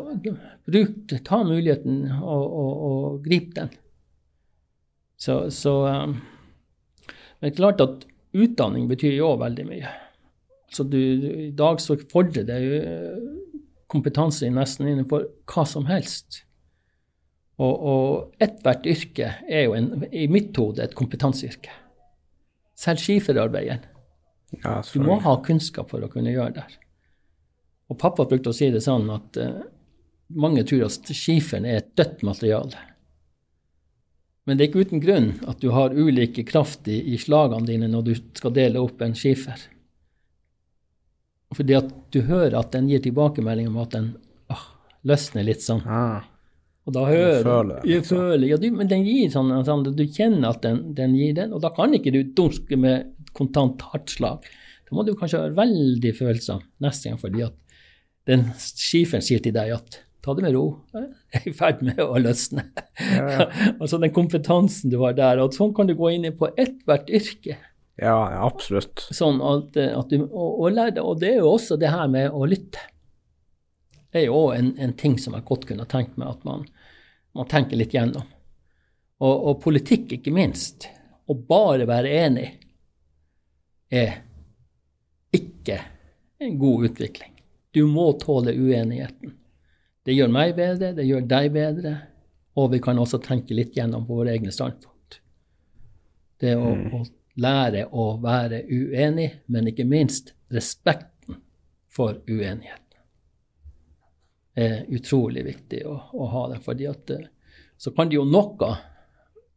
[0.66, 3.70] bruk ta muligheten og, og, og grip den.
[5.20, 6.16] Så, så um,
[7.40, 9.92] Men klart at utdanning betyr jo òg veldig mye.
[10.74, 16.42] Så du, I dag så fordrer det jo eh, kompetanse nesten innenfor hva som helst.
[17.62, 21.76] Og, og ethvert yrke er jo en, i mitt hode et kompetanseyrke.
[22.80, 23.86] Selv skiferarbeideren.
[24.64, 26.66] Ja, Du må ha kunnskap for å kunne gjøre det.
[27.92, 29.62] Og pappa brukte å si det sånn at eh,
[30.34, 32.80] mange tror at skiferen er et dødt materiale.
[34.48, 37.88] Men det er ikke uten grunn at du har ulike kraft i, i slagene dine
[37.92, 39.70] når du skal dele opp en skifer.
[41.54, 44.10] Fordi at du hører at den gir tilbakemelding om at den
[44.52, 44.66] ah,
[45.08, 45.84] løsner litt sånn.
[45.86, 46.26] Ah,
[46.84, 48.18] Og da hører føler Jeg altså.
[48.18, 51.54] føler, ja, du, men den gir sånn, sånn du kjenner at den, den gir den,
[51.56, 54.50] og da kan ikke du dunske med kontant hardt slag.
[54.90, 57.56] Da må du kanskje være veldig følsom neste gang, fordi at
[58.30, 60.64] den skiferen sier til deg at ta det med ro,
[60.96, 62.64] jeg er i ferd med å løsne.
[63.00, 63.48] Ja, ja.
[63.82, 67.58] altså den kompetansen du har der, og sånn kan du gå inn på ethvert yrke.
[68.00, 68.16] ja,
[68.46, 69.04] absolutt.
[69.12, 72.32] Sånn at, at du, og, og, lære, og det er jo også det her med
[72.32, 72.88] å lytte.
[74.14, 76.64] Det er jo også en, en ting som jeg godt kunne tenkt meg at man,
[77.36, 78.30] man tenker litt gjennom.
[79.24, 80.88] Og, og politikk, ikke minst.
[81.28, 82.48] Å bare være enig
[83.94, 84.22] er
[85.34, 85.82] ikke
[86.44, 87.33] en god utvikling.
[87.74, 89.34] Du må tåle uenigheten.
[90.04, 91.94] Det gjør meg bedre, det gjør deg bedre,
[92.60, 95.20] og vi kan også tenke litt gjennom på våre egne standpunkt.
[96.44, 97.04] Det å, å
[97.42, 101.40] lære å være uenig, men ikke minst respekten
[101.90, 102.84] for uenigheten
[104.54, 106.60] er utrolig viktig å, å ha det.
[106.62, 107.30] fordi at eh,
[107.78, 108.76] så kan det jo noe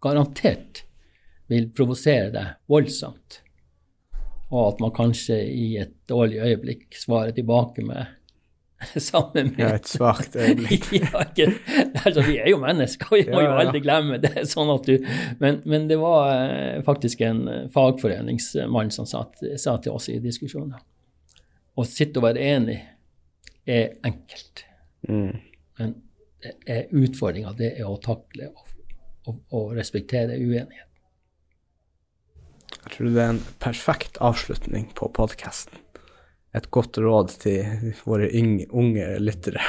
[0.02, 0.84] garantert
[1.50, 3.42] vil provosere deg voldsomt,
[4.50, 8.06] og at man kanskje i et dårlig øyeblikk svarer tilbake med
[9.00, 10.90] samme Ja, med et svakt øyeblikk.
[11.00, 11.46] ja, ikke,
[12.04, 13.60] altså, vi er jo mennesker, vi må Ja, jo ja.
[13.64, 14.44] aldri glemme det.
[14.52, 14.98] sånn at du,
[15.40, 19.24] men, men det var eh, faktisk en eh, fagforeningsmann som sa,
[19.58, 20.78] sa til oss i diskusjoner
[21.76, 22.78] å sitte og være enig
[23.66, 24.62] er enkelt,
[25.06, 25.36] Mm.
[25.78, 25.90] men
[26.96, 28.64] utfordringa det er å takle og,
[29.28, 30.88] og, og respektere uenighet.
[32.86, 35.78] Jeg tror det er en perfekt avslutning på podkasten.
[36.56, 39.60] Et godt råd til våre unge lyttere.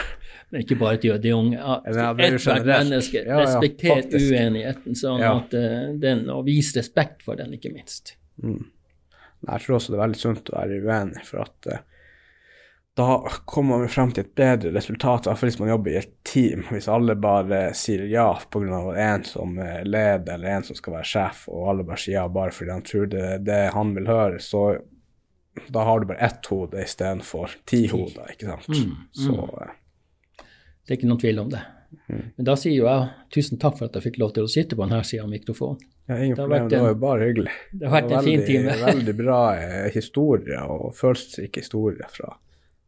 [0.52, 1.58] Men ikke bare til de unge.
[1.58, 3.24] Ja, ja, er Ethvert menneske.
[3.26, 5.34] Ja, ja, Respekter uenigheten, sånn Ja.
[5.42, 8.16] at eh, den, og vis respekt for den, ikke minst.
[8.40, 8.70] Mm.
[9.48, 11.84] Jeg tror også det er veldig sunt å være uenig, for at eh,
[12.98, 16.64] da kommer man frem til et bedre resultat, iallfall hvis man jobber i et team.
[16.74, 18.80] Hvis alle bare sier ja pga.
[18.98, 22.24] en som er leder eller en som skal være sjef, og alle bare sier ja
[22.28, 24.64] bare fordi han tror det er det han vil høre, så
[25.74, 28.68] da har du bare ett hode istedenfor ti hoder, ikke sant.
[28.74, 29.76] Mm, Så eh,
[30.82, 31.62] Det er ikke noen tvil om det.
[32.10, 32.26] Mm.
[32.40, 34.74] Men da sier jo jeg tusen takk for at jeg fikk lov til å sitte
[34.74, 35.86] på denne sida av mikrofonen.
[36.10, 37.54] ja, ingen problem, det var jo bare hyggelig.
[37.78, 38.82] Det har vært en var fin veldig, time.
[38.90, 42.34] veldig bra eh, historie og følelsesrik historie fra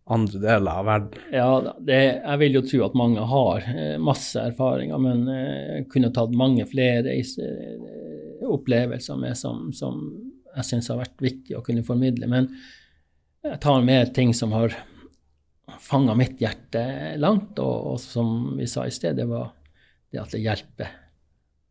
[0.09, 1.25] andre deler av verden.
[1.33, 6.09] Ja, det, jeg vil jo tro at mange har eh, masse erfaringer, men eh, kunne
[6.15, 10.01] tatt mange flere eh, opplevelser med som, som
[10.55, 12.29] jeg syns har vært viktig å kunne formidle.
[12.31, 12.49] Men
[13.45, 14.73] jeg tar med ting som har
[15.79, 16.81] fanga mitt hjerte
[17.21, 19.51] langt, og, og som vi sa i sted, det var
[20.09, 20.95] det at det hjelper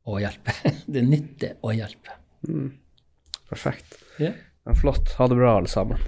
[0.09, 0.55] å hjelpe.
[0.95, 2.15] Det nytter å hjelpe.
[3.51, 3.99] Perfekt.
[4.23, 4.33] Ja.
[4.79, 5.13] Flott.
[5.19, 6.01] Ha det bra, alle sammen.